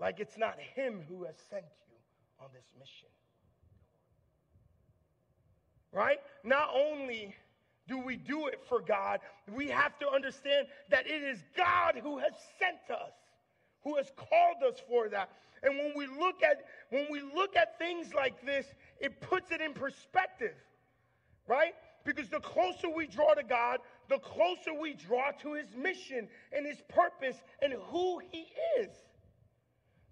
Like 0.00 0.18
it's 0.18 0.38
not 0.38 0.58
Him 0.74 1.02
who 1.08 1.24
has 1.24 1.36
sent 1.50 1.64
you 1.88 1.96
on 2.40 2.48
this 2.54 2.64
mission. 2.78 3.08
Right? 5.92 6.18
Not 6.44 6.70
only 6.74 7.34
do 7.88 7.98
we 7.98 8.16
do 8.16 8.46
it 8.46 8.60
for 8.68 8.80
God, 8.80 9.20
we 9.52 9.68
have 9.68 9.98
to 9.98 10.08
understand 10.08 10.68
that 10.90 11.06
it 11.06 11.22
is 11.22 11.42
God 11.56 12.00
who 12.02 12.18
has 12.18 12.32
sent 12.58 12.96
us, 12.96 13.12
who 13.82 13.96
has 13.96 14.10
called 14.16 14.62
us 14.66 14.80
for 14.88 15.08
that. 15.08 15.30
And 15.62 15.76
when 15.76 15.92
we 15.94 16.06
look 16.06 16.42
at 16.42 16.64
when 16.88 17.06
we 17.10 17.20
look 17.20 17.56
at 17.56 17.78
things 17.78 18.14
like 18.14 18.44
this, 18.46 18.66
it 19.00 19.20
puts 19.20 19.50
it 19.50 19.60
in 19.60 19.74
perspective. 19.74 20.54
Right? 21.46 21.74
Because 22.04 22.28
the 22.28 22.40
closer 22.40 22.88
we 22.88 23.06
draw 23.06 23.34
to 23.34 23.42
God, 23.42 23.80
the 24.08 24.18
closer 24.18 24.72
we 24.72 24.94
draw 24.94 25.32
to 25.42 25.54
his 25.54 25.74
mission 25.76 26.28
and 26.52 26.64
his 26.64 26.78
purpose 26.88 27.36
and 27.60 27.74
who 27.90 28.20
he 28.30 28.46
is. 28.78 28.88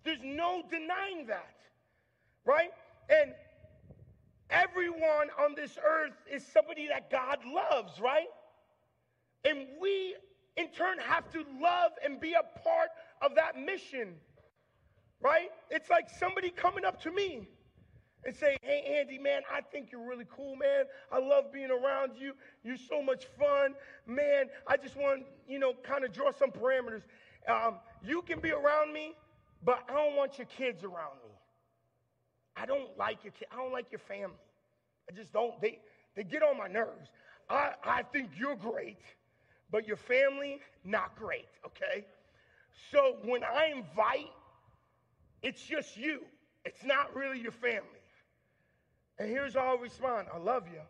There's 0.04 0.22
no 0.22 0.62
denying 0.70 1.26
that, 1.26 1.54
right? 2.44 2.70
And 3.08 3.32
everyone 4.50 5.28
on 5.38 5.54
this 5.54 5.76
earth 5.84 6.14
is 6.30 6.44
somebody 6.46 6.88
that 6.88 7.10
God 7.10 7.38
loves, 7.46 8.00
right? 8.00 8.28
And 9.44 9.66
we, 9.80 10.14
in 10.56 10.68
turn, 10.68 10.98
have 10.98 11.30
to 11.32 11.44
love 11.60 11.92
and 12.04 12.20
be 12.20 12.32
a 12.32 12.60
part 12.60 12.88
of 13.22 13.34
that 13.34 13.58
mission, 13.58 14.14
right? 15.20 15.50
It's 15.70 15.90
like 15.90 16.08
somebody 16.18 16.50
coming 16.50 16.84
up 16.84 17.00
to 17.02 17.12
me 17.12 17.48
and 18.24 18.34
say, 18.34 18.56
Hey, 18.62 18.98
Andy, 19.00 19.18
man, 19.18 19.42
I 19.52 19.60
think 19.60 19.90
you're 19.92 20.06
really 20.06 20.26
cool, 20.34 20.56
man. 20.56 20.84
I 21.12 21.18
love 21.18 21.52
being 21.52 21.70
around 21.70 22.12
you. 22.18 22.32
You're 22.64 22.76
so 22.76 23.02
much 23.02 23.26
fun. 23.38 23.74
Man, 24.06 24.46
I 24.66 24.76
just 24.76 24.96
want, 24.96 25.24
you 25.48 25.58
know, 25.58 25.74
kind 25.82 26.04
of 26.04 26.12
draw 26.12 26.32
some 26.32 26.50
parameters. 26.50 27.02
Um, 27.48 27.76
you 28.04 28.22
can 28.22 28.40
be 28.40 28.50
around 28.50 28.92
me 28.92 29.14
but 29.64 29.82
I 29.88 29.92
don't 29.92 30.16
want 30.16 30.38
your 30.38 30.46
kids 30.46 30.84
around 30.84 31.16
me. 31.24 31.30
I 32.56 32.66
don't 32.66 32.96
like 32.98 33.24
your 33.24 33.32
kid. 33.32 33.48
I 33.52 33.56
don't 33.56 33.72
like 33.72 33.90
your 33.90 34.00
family. 34.00 34.36
I 35.08 35.14
just 35.14 35.32
don't. 35.32 35.60
They, 35.60 35.78
they 36.16 36.24
get 36.24 36.42
on 36.42 36.56
my 36.56 36.68
nerves. 36.68 37.08
I, 37.48 37.72
I 37.84 38.02
think 38.02 38.30
you're 38.38 38.56
great, 38.56 38.98
but 39.70 39.86
your 39.86 39.96
family, 39.96 40.60
not 40.84 41.16
great, 41.16 41.48
okay? 41.64 42.04
So 42.90 43.16
when 43.24 43.42
I 43.42 43.72
invite, 43.74 44.30
it's 45.42 45.62
just 45.62 45.96
you. 45.96 46.20
It's 46.64 46.84
not 46.84 47.14
really 47.14 47.40
your 47.40 47.52
family. 47.52 47.82
And 49.18 49.28
here's 49.30 49.54
how 49.54 49.60
I'll 49.60 49.78
respond 49.78 50.28
I 50.32 50.38
love 50.38 50.64
you, 50.72 50.80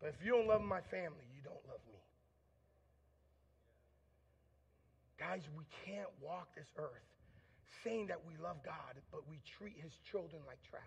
but 0.00 0.14
if 0.18 0.24
you 0.24 0.32
don't 0.32 0.46
love 0.46 0.62
my 0.62 0.80
family, 0.80 1.26
you 1.36 1.42
don't 1.44 1.54
love 1.68 1.80
me. 1.92 1.98
Guys, 5.18 5.42
we 5.56 5.64
can't 5.84 6.08
walk 6.20 6.48
this 6.56 6.66
earth 6.76 6.90
saying 7.84 8.06
that 8.08 8.18
we 8.26 8.34
love 8.42 8.56
God, 8.64 9.00
but 9.10 9.28
we 9.28 9.40
treat 9.58 9.76
his 9.82 9.92
children 10.10 10.42
like 10.46 10.58
trash. 10.68 10.82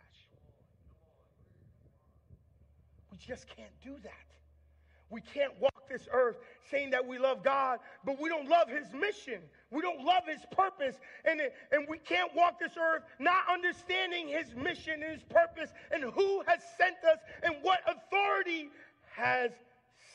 We 3.11 3.17
just 3.17 3.47
can't 3.47 3.71
do 3.83 3.95
that. 4.03 4.11
We 5.09 5.21
can't 5.21 5.53
walk 5.61 5.87
this 5.89 6.07
earth 6.11 6.37
saying 6.69 6.89
that 6.89 7.05
we 7.05 7.19
love 7.19 7.43
God, 7.43 7.79
but 8.03 8.19
we 8.19 8.27
don't 8.27 8.49
love 8.49 8.67
his 8.69 8.91
mission. 8.91 9.39
We 9.71 9.81
don't 9.81 10.03
love 10.03 10.23
his 10.27 10.41
purpose. 10.51 10.95
And, 11.23 11.39
and 11.71 11.85
we 11.87 11.99
can't 11.99 12.35
walk 12.35 12.59
this 12.59 12.73
earth 12.77 13.03
not 13.19 13.43
understanding 13.51 14.27
his 14.27 14.55
mission 14.55 15.03
and 15.03 15.13
his 15.13 15.23
purpose 15.23 15.71
and 15.91 16.03
who 16.03 16.41
has 16.47 16.59
sent 16.77 16.97
us 17.09 17.19
and 17.43 17.55
what 17.61 17.79
authority 17.87 18.69
has 19.15 19.51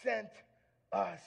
sent 0.02 0.28
us. 0.92 1.20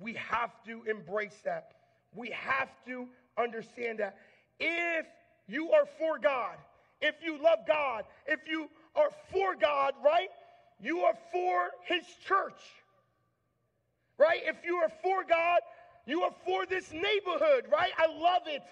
We 0.00 0.12
have 0.14 0.50
to 0.66 0.82
embrace 0.84 1.40
that. 1.44 1.72
We 2.14 2.30
have 2.30 2.70
to 2.86 3.08
understand 3.38 3.98
that 4.00 4.16
if 4.60 5.06
you 5.46 5.72
are 5.72 5.86
for 5.98 6.18
God, 6.18 6.56
if 7.00 7.14
you 7.22 7.42
love 7.42 7.60
God, 7.66 8.04
if 8.26 8.40
you 8.48 8.68
are 8.96 9.10
for 9.32 9.54
God, 9.54 9.94
right? 10.04 10.28
You 10.80 11.00
are 11.00 11.14
for 11.32 11.70
His 11.86 12.04
church, 12.26 12.60
right? 14.18 14.40
If 14.44 14.56
you 14.64 14.76
are 14.76 14.90
for 15.02 15.24
God, 15.24 15.60
you 16.06 16.22
are 16.22 16.32
for 16.44 16.66
this 16.66 16.92
neighborhood, 16.92 17.66
right? 17.70 17.92
I 17.96 18.06
love 18.06 18.42
it. 18.46 18.62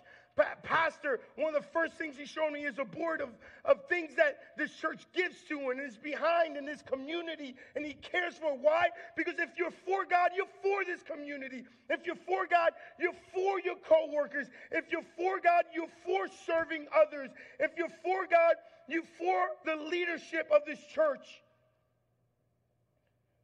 Pastor, 0.62 1.20
one 1.36 1.54
of 1.54 1.62
the 1.62 1.68
first 1.68 1.94
things 1.94 2.16
he 2.18 2.26
showed 2.26 2.52
me 2.52 2.66
is 2.66 2.78
a 2.78 2.84
board 2.84 3.22
of, 3.22 3.30
of 3.64 3.86
things 3.88 4.14
that 4.16 4.38
this 4.58 4.70
church 4.74 5.06
gives 5.14 5.36
to 5.48 5.70
and 5.70 5.80
is 5.80 5.96
behind 5.96 6.58
in 6.58 6.66
this 6.66 6.82
community, 6.82 7.54
and 7.74 7.86
he 7.86 7.94
cares 7.94 8.34
for. 8.34 8.54
Why? 8.56 8.88
Because 9.16 9.34
if 9.38 9.50
you're 9.56 9.70
for 9.70 10.04
God, 10.04 10.30
you're 10.36 10.46
for 10.62 10.84
this 10.84 11.02
community. 11.02 11.64
If 11.88 12.04
you're 12.04 12.16
for 12.16 12.46
God, 12.46 12.72
you're 13.00 13.16
for 13.32 13.60
your 13.60 13.76
coworkers. 13.76 14.48
If 14.70 14.92
you're 14.92 15.06
for 15.16 15.40
God, 15.40 15.64
you're 15.74 15.88
for 16.04 16.26
serving 16.46 16.86
others. 16.94 17.30
If 17.58 17.72
you're 17.78 17.88
for 18.04 18.26
God, 18.30 18.56
you're 18.88 19.04
for 19.18 19.48
the 19.64 19.76
leadership 19.88 20.50
of 20.54 20.62
this 20.66 20.80
church. 20.94 21.26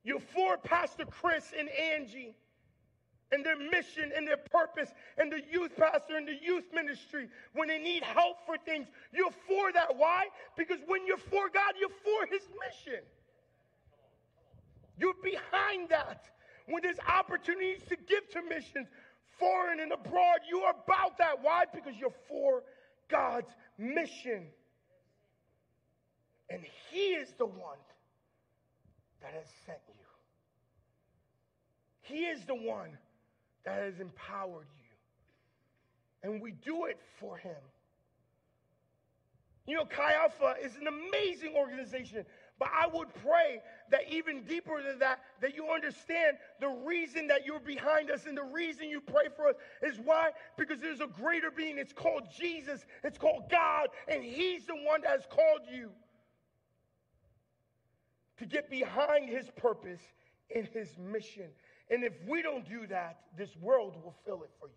You're 0.04 0.20
for 0.20 0.58
Pastor 0.58 1.06
Chris 1.06 1.52
and 1.58 1.70
Angie 1.70 2.34
and 3.32 3.44
their 3.44 3.56
mission 3.56 4.12
and 4.14 4.28
their 4.28 4.36
purpose 4.36 4.90
and 5.18 5.32
the 5.32 5.40
youth 5.50 5.72
pastor 5.76 6.16
and 6.16 6.28
the 6.28 6.36
youth 6.40 6.64
ministry 6.72 7.28
when 7.54 7.68
they 7.68 7.78
need 7.78 8.02
help 8.02 8.36
for 8.46 8.56
things. 8.58 8.86
You're 9.12 9.32
for 9.48 9.72
that. 9.72 9.96
Why? 9.96 10.26
Because 10.56 10.78
when 10.86 11.06
you're 11.06 11.16
for 11.16 11.48
God, 11.48 11.72
you're 11.80 11.88
for 11.88 12.26
his 12.26 12.42
mission. 12.68 13.00
You're 14.98 15.14
behind 15.22 15.88
that. 15.88 16.24
When 16.66 16.82
there's 16.82 17.00
opportunities 17.08 17.82
to 17.88 17.96
give 17.96 18.28
to 18.30 18.42
missions, 18.42 18.86
foreign 19.38 19.80
and 19.80 19.92
abroad, 19.92 20.40
you 20.48 20.60
are 20.60 20.74
about 20.86 21.18
that. 21.18 21.42
Why? 21.42 21.64
Because 21.74 21.94
you're 21.98 22.14
for 22.28 22.62
God's 23.08 23.50
mission. 23.78 24.46
And 26.50 26.62
he 26.90 27.14
is 27.14 27.32
the 27.38 27.46
one 27.46 27.78
that 29.22 29.32
has 29.32 29.46
sent 29.64 29.78
you. 29.88 29.94
He 32.02 32.26
is 32.26 32.44
the 32.44 32.54
one 32.54 32.98
that 33.64 33.78
has 33.78 34.00
empowered 34.00 34.66
you. 34.78 36.30
And 36.30 36.40
we 36.40 36.52
do 36.52 36.86
it 36.86 36.98
for 37.18 37.36
him. 37.36 37.56
You 39.66 39.76
know, 39.76 39.84
Chi 39.84 40.14
Alpha 40.14 40.56
is 40.62 40.76
an 40.76 40.88
amazing 40.88 41.54
organization, 41.56 42.24
but 42.58 42.68
I 42.68 42.86
would 42.88 43.08
pray 43.24 43.60
that 43.90 44.02
even 44.10 44.42
deeper 44.42 44.82
than 44.82 44.98
that, 44.98 45.20
that 45.40 45.54
you 45.54 45.68
understand 45.70 46.36
the 46.60 46.68
reason 46.84 47.28
that 47.28 47.46
you're 47.46 47.60
behind 47.60 48.10
us 48.10 48.26
and 48.26 48.36
the 48.36 48.42
reason 48.42 48.88
you 48.88 49.00
pray 49.00 49.26
for 49.36 49.48
us 49.48 49.54
is 49.82 49.98
why? 50.04 50.30
Because 50.56 50.80
there's 50.80 51.00
a 51.00 51.06
greater 51.06 51.50
being. 51.50 51.78
It's 51.78 51.92
called 51.92 52.24
Jesus, 52.36 52.84
it's 53.04 53.18
called 53.18 53.50
God, 53.50 53.88
and 54.08 54.24
He's 54.24 54.66
the 54.66 54.74
one 54.74 55.02
that 55.02 55.10
has 55.10 55.26
called 55.30 55.62
you 55.72 55.90
to 58.38 58.46
get 58.46 58.68
behind 58.68 59.28
His 59.28 59.48
purpose 59.56 60.00
in 60.50 60.66
His 60.72 60.88
mission. 60.98 61.50
And 61.92 62.02
if 62.02 62.14
we 62.26 62.40
don't 62.40 62.66
do 62.66 62.86
that, 62.86 63.18
this 63.36 63.54
world 63.60 63.96
will 64.02 64.14
fill 64.24 64.42
it 64.44 64.50
for 64.58 64.68
you. 64.68 64.74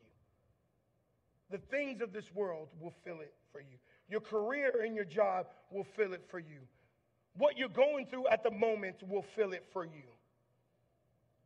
The 1.50 1.60
things 1.70 2.02
of 2.02 2.12
this 2.12 2.36
world 2.36 2.68
will 2.82 2.94
fill 3.06 3.22
it 3.22 3.34
for 3.54 3.62
you. 3.62 3.78
Your 4.10 4.20
career 4.20 4.84
and 4.84 4.94
your 4.94 5.06
job 5.06 5.46
will 5.72 5.86
fill 5.96 6.12
it 6.12 6.26
for 6.30 6.40
you. 6.40 6.60
What 7.38 7.58
you're 7.58 7.70
going 7.70 8.08
through 8.08 8.28
at 8.28 8.44
the 8.44 8.52
moment 8.52 8.98
will 9.08 9.24
fill 9.36 9.54
it 9.54 9.64
for 9.72 9.86
you. 9.86 10.04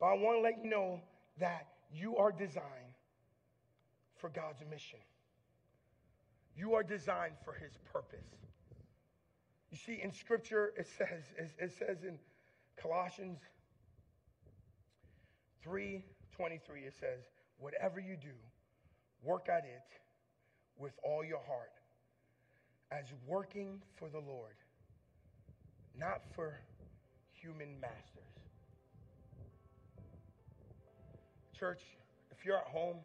But 0.00 0.06
I 0.06 0.14
want 0.14 0.38
to 0.38 0.42
let 0.42 0.64
you 0.64 0.68
know 0.68 1.00
that 1.38 1.68
you 1.92 2.16
are 2.16 2.32
designed 2.32 2.96
for 4.16 4.28
God's 4.30 4.62
mission. 4.68 4.98
You 6.56 6.74
are 6.74 6.82
designed 6.82 7.34
for 7.44 7.52
his 7.52 7.72
purpose. 7.92 8.26
You 9.70 9.78
see, 9.78 10.00
in 10.02 10.10
scripture, 10.10 10.72
it 10.76 10.88
says, 10.98 11.22
it 11.38 11.72
says 11.78 12.02
in 12.02 12.18
Colossians 12.76 13.38
3:23 15.64 16.86
it 16.86 16.94
says, 16.94 17.28
"Whatever 17.58 18.00
you 18.00 18.16
do, 18.16 18.34
work 19.22 19.48
at 19.48 19.64
it 19.64 20.00
with 20.76 20.98
all 21.02 21.24
your 21.24 21.40
heart, 21.40 21.72
as 22.90 23.12
working 23.26 23.82
for 23.96 24.08
the 24.08 24.18
Lord, 24.18 24.56
not 25.94 26.22
for 26.34 26.60
human 27.32 27.78
masters." 27.80 28.24
Church, 31.52 31.82
if 32.30 32.44
you're 32.44 32.56
at 32.56 32.68
home, 32.68 32.96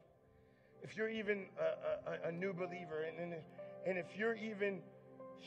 if 0.81 0.95
you're 0.95 1.09
even 1.09 1.47
a, 1.59 2.27
a, 2.27 2.29
a 2.29 2.31
new 2.31 2.53
believer, 2.53 3.01
and, 3.01 3.19
and, 3.19 3.41
and 3.85 3.97
if 3.97 4.15
you're 4.17 4.35
even 4.35 4.81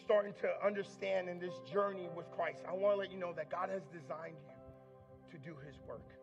starting 0.04 0.34
to 0.34 0.48
understand 0.64 1.28
in 1.28 1.38
this 1.38 1.54
journey 1.70 2.08
with 2.14 2.30
Christ, 2.30 2.64
I 2.68 2.72
want 2.72 2.94
to 2.94 2.98
let 2.98 3.10
you 3.10 3.18
know 3.18 3.32
that 3.32 3.50
God 3.50 3.70
has 3.70 3.82
designed 3.86 4.36
you 4.46 4.54
to 5.30 5.38
do 5.38 5.56
his 5.66 5.78
work 5.88 6.17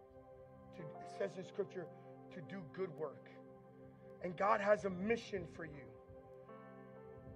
to, 0.78 0.84
says 1.18 1.32
in 1.38 1.46
Scripture, 1.46 1.86
to 2.34 2.42
do 2.42 2.62
good 2.74 2.90
work. 2.98 3.30
And 4.24 4.36
God 4.36 4.62
has 4.62 4.86
a 4.86 4.90
mission 4.90 5.46
for 5.56 5.66
you. 5.66 5.86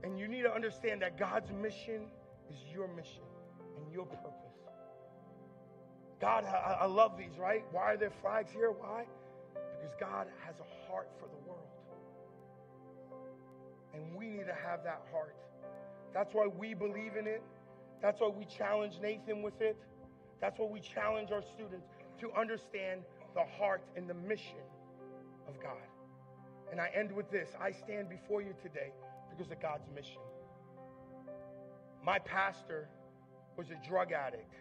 And 0.03 0.17
you 0.17 0.27
need 0.27 0.43
to 0.43 0.53
understand 0.53 1.01
that 1.01 1.17
God's 1.17 1.51
mission 1.51 2.07
is 2.49 2.57
your 2.73 2.87
mission 2.87 3.23
and 3.77 3.93
your 3.93 4.05
purpose. 4.05 4.33
God, 6.19 6.43
I, 6.45 6.79
I 6.81 6.85
love 6.85 7.17
these, 7.17 7.37
right? 7.37 7.63
Why 7.71 7.93
are 7.93 7.97
there 7.97 8.11
flags 8.21 8.51
here? 8.51 8.71
Why? 8.71 9.05
Because 9.53 9.95
God 9.99 10.27
has 10.45 10.55
a 10.59 10.87
heart 10.87 11.09
for 11.19 11.27
the 11.27 11.47
world. 11.47 11.67
And 13.93 14.15
we 14.15 14.27
need 14.27 14.45
to 14.45 14.55
have 14.67 14.83
that 14.83 15.01
heart. 15.11 15.35
That's 16.13 16.33
why 16.33 16.47
we 16.47 16.73
believe 16.73 17.15
in 17.17 17.27
it. 17.27 17.41
That's 18.01 18.19
why 18.19 18.27
we 18.27 18.45
challenge 18.45 18.95
Nathan 19.01 19.41
with 19.41 19.61
it. 19.61 19.77
That's 20.41 20.59
why 20.59 20.67
we 20.67 20.79
challenge 20.79 21.31
our 21.31 21.41
students 21.41 21.87
to 22.19 22.31
understand 22.33 23.01
the 23.33 23.43
heart 23.57 23.83
and 23.95 24.09
the 24.09 24.13
mission 24.13 24.65
of 25.47 25.61
God. 25.61 25.87
And 26.71 26.79
I 26.79 26.89
end 26.93 27.11
with 27.11 27.31
this 27.31 27.49
I 27.59 27.71
stand 27.71 28.09
before 28.09 28.41
you 28.41 28.53
today 28.61 28.91
because 29.29 29.51
of 29.51 29.59
God's 29.61 29.87
mission. 29.93 30.21
My 32.03 32.19
pastor 32.19 32.87
was 33.57 33.67
a 33.71 33.87
drug 33.87 34.11
addict, 34.11 34.53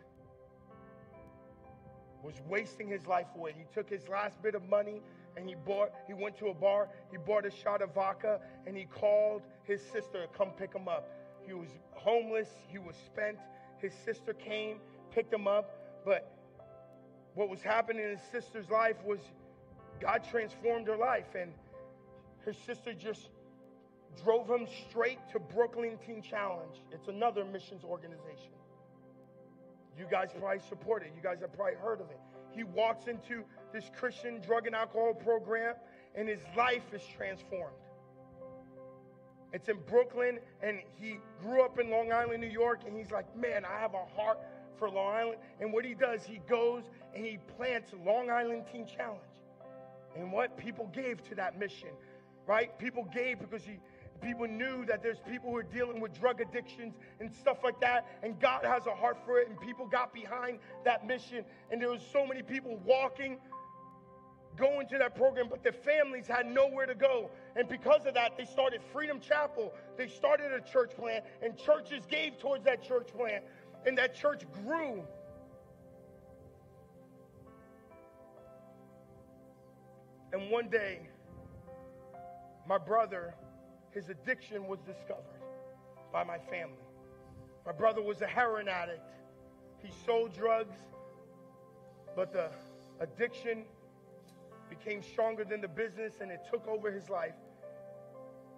was 2.22 2.34
wasting 2.48 2.88
his 2.88 3.06
life 3.06 3.26
away. 3.36 3.54
He 3.56 3.64
took 3.72 3.88
his 3.88 4.08
last 4.08 4.42
bit 4.42 4.54
of 4.54 4.68
money 4.68 5.02
and 5.38 5.48
he 5.48 5.54
bought 5.54 5.92
he 6.06 6.14
went 6.14 6.36
to 6.36 6.48
a 6.48 6.54
bar 6.54 6.88
he 7.10 7.16
bought 7.16 7.46
a 7.46 7.50
shot 7.50 7.80
of 7.80 7.94
vodka 7.94 8.40
and 8.66 8.76
he 8.76 8.84
called 8.84 9.42
his 9.62 9.80
sister 9.80 10.22
to 10.22 10.28
come 10.36 10.50
pick 10.58 10.74
him 10.74 10.88
up 10.88 11.08
he 11.46 11.52
was 11.52 11.68
homeless 11.92 12.48
he 12.68 12.78
was 12.78 12.96
spent 13.06 13.38
his 13.78 13.92
sister 14.04 14.32
came 14.32 14.78
picked 15.12 15.32
him 15.32 15.46
up 15.46 16.02
but 16.04 16.37
what 17.38 17.48
was 17.48 17.62
happening 17.62 18.02
in 18.02 18.10
his 18.10 18.20
sister's 18.32 18.68
life 18.68 18.96
was 19.04 19.20
God 20.00 20.24
transformed 20.28 20.88
her 20.88 20.96
life, 20.96 21.36
and 21.40 21.52
her 22.44 22.52
sister 22.52 22.92
just 22.92 23.28
drove 24.24 24.50
him 24.50 24.66
straight 24.88 25.20
to 25.30 25.38
Brooklyn 25.38 25.98
Teen 26.04 26.20
Challenge. 26.20 26.82
It's 26.90 27.06
another 27.06 27.44
missions 27.44 27.84
organization. 27.84 28.50
You 29.96 30.06
guys 30.10 30.30
probably 30.36 30.58
support 30.68 31.04
it. 31.04 31.12
You 31.14 31.22
guys 31.22 31.38
have 31.40 31.52
probably 31.52 31.76
heard 31.76 32.00
of 32.00 32.10
it. 32.10 32.18
He 32.50 32.64
walks 32.64 33.06
into 33.06 33.44
this 33.72 33.88
Christian 33.96 34.40
drug 34.40 34.66
and 34.66 34.74
alcohol 34.74 35.14
program, 35.14 35.76
and 36.16 36.28
his 36.28 36.40
life 36.56 36.92
is 36.92 37.02
transformed. 37.16 37.76
It's 39.52 39.68
in 39.68 39.78
Brooklyn, 39.86 40.40
and 40.60 40.80
he 41.00 41.18
grew 41.40 41.62
up 41.62 41.78
in 41.78 41.88
Long 41.88 42.12
Island, 42.12 42.40
New 42.40 42.50
York, 42.50 42.80
and 42.84 42.96
he's 42.96 43.12
like, 43.12 43.36
man, 43.36 43.64
I 43.64 43.78
have 43.78 43.94
a 43.94 44.04
heart 44.20 44.40
for 44.78 44.90
Long 44.90 45.14
Island. 45.14 45.38
And 45.60 45.72
what 45.72 45.84
he 45.84 45.94
does, 45.94 46.24
he 46.24 46.40
goes 46.48 46.84
and 47.14 47.24
he 47.24 47.38
plants 47.56 47.92
Long 48.04 48.30
Island 48.30 48.64
Teen 48.70 48.86
Challenge. 48.86 49.20
And 50.16 50.32
what 50.32 50.56
people 50.56 50.90
gave 50.92 51.22
to 51.28 51.34
that 51.36 51.58
mission, 51.58 51.90
right? 52.46 52.76
People 52.78 53.06
gave 53.12 53.38
because 53.38 53.62
he, 53.62 53.78
people 54.20 54.46
knew 54.46 54.84
that 54.86 55.02
there's 55.02 55.18
people 55.30 55.50
who 55.50 55.56
are 55.56 55.62
dealing 55.62 56.00
with 56.00 56.18
drug 56.18 56.40
addictions 56.40 56.94
and 57.20 57.32
stuff 57.32 57.58
like 57.62 57.80
that 57.80 58.06
and 58.22 58.38
god 58.40 58.64
has 58.64 58.86
a 58.86 58.94
heart 58.94 59.18
for 59.24 59.38
it 59.38 59.48
and 59.48 59.60
people 59.60 59.86
got 59.86 60.12
behind 60.12 60.58
that 60.84 61.06
mission 61.06 61.44
and 61.70 61.80
there 61.80 61.90
was 61.90 62.02
so 62.12 62.26
many 62.26 62.42
people 62.42 62.80
walking 62.84 63.38
going 64.56 64.88
to 64.88 64.98
that 64.98 65.14
program 65.14 65.46
but 65.48 65.62
their 65.62 65.72
families 65.72 66.26
had 66.26 66.46
nowhere 66.46 66.86
to 66.86 66.94
go 66.94 67.30
and 67.54 67.68
because 67.68 68.06
of 68.06 68.14
that 68.14 68.36
they 68.36 68.44
started 68.44 68.80
freedom 68.92 69.20
chapel 69.20 69.72
they 69.96 70.08
started 70.08 70.52
a 70.52 70.60
church 70.60 70.90
plant 70.96 71.24
and 71.42 71.56
churches 71.56 72.04
gave 72.10 72.36
towards 72.38 72.64
that 72.64 72.82
church 72.82 73.08
plant 73.16 73.44
and 73.86 73.96
that 73.98 74.14
church 74.14 74.42
grew. 74.64 75.02
And 80.32 80.50
one 80.50 80.68
day, 80.68 81.08
my 82.68 82.78
brother, 82.78 83.34
his 83.92 84.10
addiction 84.10 84.66
was 84.66 84.78
discovered 84.80 85.24
by 86.12 86.22
my 86.22 86.38
family. 86.38 86.76
My 87.64 87.72
brother 87.72 88.02
was 88.02 88.20
a 88.20 88.26
heroin 88.26 88.68
addict. 88.68 89.10
He 89.82 89.90
sold 90.04 90.34
drugs, 90.34 90.76
but 92.14 92.32
the 92.32 92.50
addiction 93.00 93.64
became 94.68 95.02
stronger 95.02 95.44
than 95.44 95.60
the 95.60 95.68
business 95.68 96.14
and 96.20 96.30
it 96.30 96.40
took 96.50 96.66
over 96.66 96.90
his 96.90 97.08
life. 97.08 97.34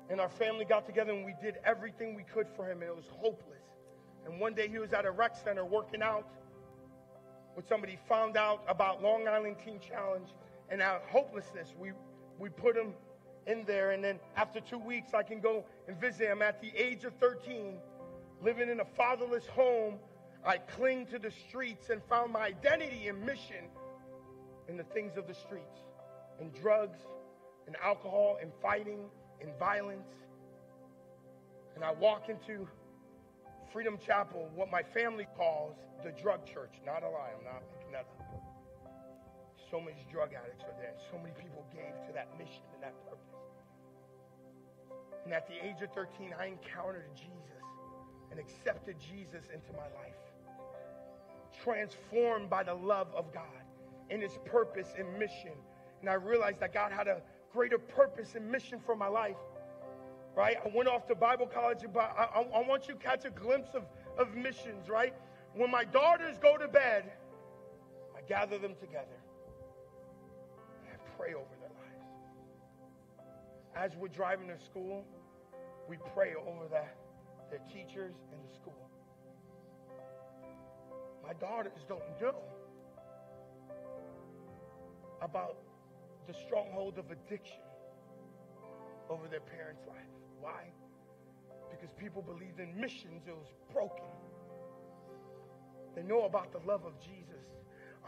And 0.09 0.21
our 0.21 0.29
family 0.29 0.65
got 0.65 0.87
together 0.87 1.13
and 1.13 1.25
we 1.25 1.35
did 1.41 1.57
everything 1.65 2.17
we 2.17 2.25
could 2.25 2.49
for 2.57 2.69
him, 2.69 2.83
and 2.83 2.91
it 2.91 2.97
was 2.97 3.07
hopeless. 3.19 3.50
And 4.31 4.39
one 4.39 4.55
day 4.55 4.69
he 4.69 4.79
was 4.79 4.93
at 4.93 5.05
a 5.05 5.11
rec 5.11 5.37
center 5.37 5.65
working 5.65 6.03
out 6.03 6.25
when 7.55 7.67
somebody 7.67 7.99
found 8.09 8.37
out 8.37 8.63
about 8.69 9.03
Long 9.03 9.27
Island 9.27 9.57
Teen 9.65 9.81
Challenge 9.81 10.29
and 10.71 10.81
our 10.81 11.01
hopelessness. 11.11 11.75
We, 11.77 11.91
we 12.39 12.49
put 12.49 12.77
him 12.77 12.95
in 13.49 13.65
there, 13.65 13.91
and 13.91 14.05
then 14.05 14.21
after 14.37 14.61
two 14.61 14.79
weeks, 14.79 15.15
I 15.15 15.25
can 15.25 15.41
go 15.41 15.65
and 15.89 16.01
visit 16.01 16.29
him 16.29 16.43
at 16.43 16.63
the 16.63 16.71
age 16.77 17.03
of 17.05 17.13
13, 17.15 17.79
living 18.41 18.69
in 18.71 18.79
a 18.79 18.85
fatherless 18.85 19.47
home. 19.47 19.95
I 20.47 20.59
cling 20.59 21.07
to 21.07 21.19
the 21.19 21.33
streets 21.49 21.91
and 21.91 22.01
found 22.09 22.33
my 22.33 22.43
identity 22.43 23.09
and 23.09 23.21
mission 23.27 23.67
in 24.69 24.77
the 24.77 24.85
things 24.85 25.17
of 25.17 25.27
the 25.27 25.35
streets, 25.35 25.81
in 26.41 26.51
drugs, 26.53 27.01
in 27.67 27.75
alcohol, 27.83 28.39
in 28.41 28.53
fighting, 28.63 29.01
in 29.41 29.49
violence. 29.59 30.09
And 31.75 31.83
I 31.83 31.93
walk 31.93 32.29
into 32.29 32.69
Freedom 33.73 33.99
Chapel, 34.05 34.51
what 34.55 34.71
my 34.71 34.83
family 34.83 35.27
calls 35.37 35.77
the 36.03 36.11
drug 36.11 36.45
church. 36.45 36.75
Not 36.85 37.03
a 37.03 37.09
lie, 37.09 37.31
I'm 37.39 37.45
not 37.45 37.63
making 37.77 37.93
that 37.93 38.07
up. 38.19 38.31
So 39.71 39.81
many 39.81 40.05
drug 40.11 40.31
addicts 40.35 40.65
are 40.65 40.75
there. 40.81 40.95
So 41.11 41.19
many 41.19 41.33
people 41.39 41.65
gave 41.73 41.95
to 42.07 42.13
that 42.15 42.37
mission 42.37 42.63
and 42.75 42.83
that 42.83 42.95
purpose. 43.07 43.21
And 45.25 45.33
at 45.33 45.47
the 45.47 45.55
age 45.55 45.83
of 45.83 45.93
13, 45.95 46.35
I 46.39 46.47
encountered 46.47 47.07
Jesus 47.15 47.63
and 48.31 48.41
accepted 48.41 48.97
Jesus 48.99 49.45
into 49.55 49.73
my 49.73 49.87
life. 50.03 50.19
Transformed 51.63 52.51
by 52.51 52.65
the 52.65 52.75
love 52.75 53.09
of 53.15 53.33
God 53.33 53.45
and 54.11 54.21
his 54.21 54.37
purpose 54.45 54.89
and 54.99 55.07
mission. 55.19 55.53
And 56.01 56.11
I 56.11 56.15
realized 56.15 56.59
that 56.61 56.75
God 56.75 56.91
had 56.91 57.07
a 57.07 57.23
greater 57.53 57.79
purpose 57.79 58.35
and 58.35 58.51
mission 58.51 58.81
for 58.85 58.97
my 58.97 59.09
life. 59.09 59.37
Right? 60.41 60.57
I 60.65 60.75
went 60.75 60.89
off 60.89 61.07
to 61.09 61.15
Bible 61.15 61.47
college, 61.47 61.81
but 61.93 62.15
I, 62.17 62.41
I, 62.41 62.61
I 62.61 62.67
want 62.67 62.89
you 62.89 62.95
to 62.95 62.99
catch 62.99 63.27
a 63.27 63.31
glimpse 63.31 63.75
of, 63.75 63.83
of 64.17 64.35
missions, 64.35 64.89
right? 64.89 65.13
When 65.55 65.71
my 65.71 65.85
daughters 65.85 66.39
go 66.39 66.57
to 66.57 66.67
bed, 66.67 67.13
I 68.17 68.23
gather 68.27 68.57
them 68.57 68.75
together 68.81 69.21
and 70.79 70.95
I 70.95 71.19
pray 71.19 71.35
over 71.35 71.55
their 71.61 71.69
lives. 71.69 72.07
As 73.77 73.95
we're 73.99 74.09
driving 74.09 74.49
to 74.49 74.59
school, 74.65 75.05
we 75.87 75.99
pray 76.15 76.33
over 76.35 76.69
that, 76.71 76.97
their 77.51 77.61
teachers 77.71 78.15
and 78.33 78.41
the 78.43 78.55
school. 78.55 78.89
My 81.23 81.35
daughters 81.35 81.85
don't 81.87 82.01
know 82.19 82.37
about 85.21 85.59
the 86.27 86.33
stronghold 86.33 86.97
of 86.97 87.11
addiction 87.11 87.61
over 89.11 89.29
their 89.29 89.41
parents' 89.41 89.83
life. 89.87 90.10
People 92.01 92.23
believed 92.23 92.59
in 92.61 92.81
missions, 92.81 93.27
it 93.29 93.37
was 93.37 93.53
broken. 93.73 94.07
They 95.95 96.03
know 96.03 96.25
about 96.25 96.51
the 96.51 96.61
love 96.67 96.87
of 96.87 96.99
Jesus. 96.99 97.45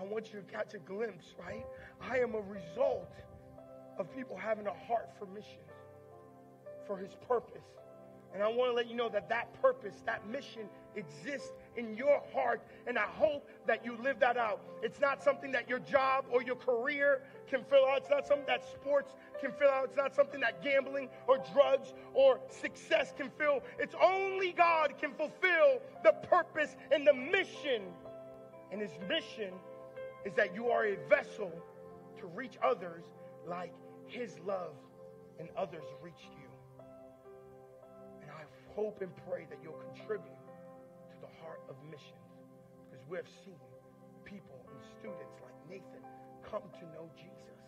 I 0.00 0.04
want 0.04 0.32
you 0.32 0.40
to 0.40 0.46
catch 0.46 0.72
a 0.72 0.78
glimpse, 0.78 1.34
right? 1.38 1.66
I 2.00 2.18
am 2.18 2.34
a 2.34 2.40
result 2.40 3.12
of 3.98 4.10
people 4.16 4.34
having 4.34 4.66
a 4.66 4.72
heart 4.72 5.10
for 5.18 5.26
missions, 5.26 5.70
for 6.86 6.96
his 6.96 7.10
purpose. 7.28 7.66
And 8.32 8.42
I 8.42 8.48
want 8.48 8.70
to 8.70 8.74
let 8.74 8.88
you 8.88 8.96
know 8.96 9.10
that 9.10 9.28
that 9.28 9.52
purpose, 9.60 10.02
that 10.06 10.26
mission 10.26 10.62
exists 10.96 11.52
in 11.76 11.96
your 11.96 12.22
heart. 12.32 12.62
And 12.86 12.98
I 12.98 13.06
hope 13.06 13.48
that 13.66 13.84
you 13.84 13.96
live 14.02 14.20
that 14.20 14.36
out. 14.36 14.60
It's 14.82 15.00
not 15.00 15.22
something 15.22 15.52
that 15.52 15.68
your 15.68 15.78
job 15.80 16.24
or 16.30 16.42
your 16.42 16.56
career 16.56 17.22
can 17.48 17.64
fill 17.64 17.86
out. 17.86 17.98
It's 17.98 18.10
not 18.10 18.26
something 18.26 18.46
that 18.46 18.64
sports 18.64 19.14
can 19.40 19.52
fill 19.52 19.70
out. 19.70 19.84
It's 19.86 19.96
not 19.96 20.14
something 20.14 20.40
that 20.40 20.62
gambling 20.62 21.08
or 21.28 21.38
drugs 21.52 21.94
or 22.14 22.40
success 22.48 23.12
can 23.16 23.30
fill. 23.38 23.62
It's 23.78 23.94
only 24.02 24.52
God 24.52 24.94
can 25.00 25.12
fulfill 25.14 25.80
the 26.04 26.12
purpose 26.28 26.76
and 26.90 27.06
the 27.06 27.14
mission. 27.14 27.82
And 28.70 28.80
his 28.80 28.92
mission 29.08 29.52
is 30.24 30.34
that 30.34 30.54
you 30.54 30.68
are 30.68 30.86
a 30.86 30.96
vessel 31.08 31.52
to 32.20 32.26
reach 32.26 32.56
others 32.62 33.04
like 33.46 33.74
his 34.06 34.38
love 34.46 34.74
and 35.38 35.48
others 35.56 35.84
reached 36.02 36.30
you 36.38 36.48
And 38.22 38.30
I 38.30 38.44
hope 38.74 39.02
and 39.02 39.10
pray 39.28 39.46
that 39.50 39.58
you'll 39.62 39.80
contribute 39.94 40.41
of 41.68 41.76
missions 41.90 42.18
because 42.84 43.04
we 43.08 43.16
have 43.16 43.28
seen 43.44 43.58
people 44.24 44.64
and 44.70 44.80
students 44.98 45.36
like 45.42 45.54
Nathan 45.68 46.02
come 46.42 46.62
to 46.80 46.84
know 46.92 47.08
Jesus 47.16 47.60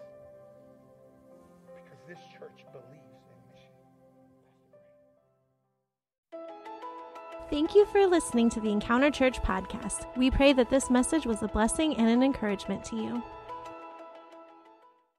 because 1.74 1.98
this 2.08 2.18
church 2.38 2.64
believes 2.72 3.22
in 3.30 3.38
mission. 3.50 3.74
Thank 7.50 7.74
you 7.74 7.86
for 7.86 8.06
listening 8.06 8.50
to 8.50 8.60
the 8.60 8.70
Encounter 8.70 9.10
Church 9.10 9.40
podcast. 9.42 10.06
We 10.16 10.30
pray 10.30 10.52
that 10.54 10.70
this 10.70 10.90
message 10.90 11.26
was 11.26 11.42
a 11.42 11.48
blessing 11.48 11.96
and 11.96 12.08
an 12.08 12.22
encouragement 12.22 12.84
to 12.84 12.96
you. 12.96 13.22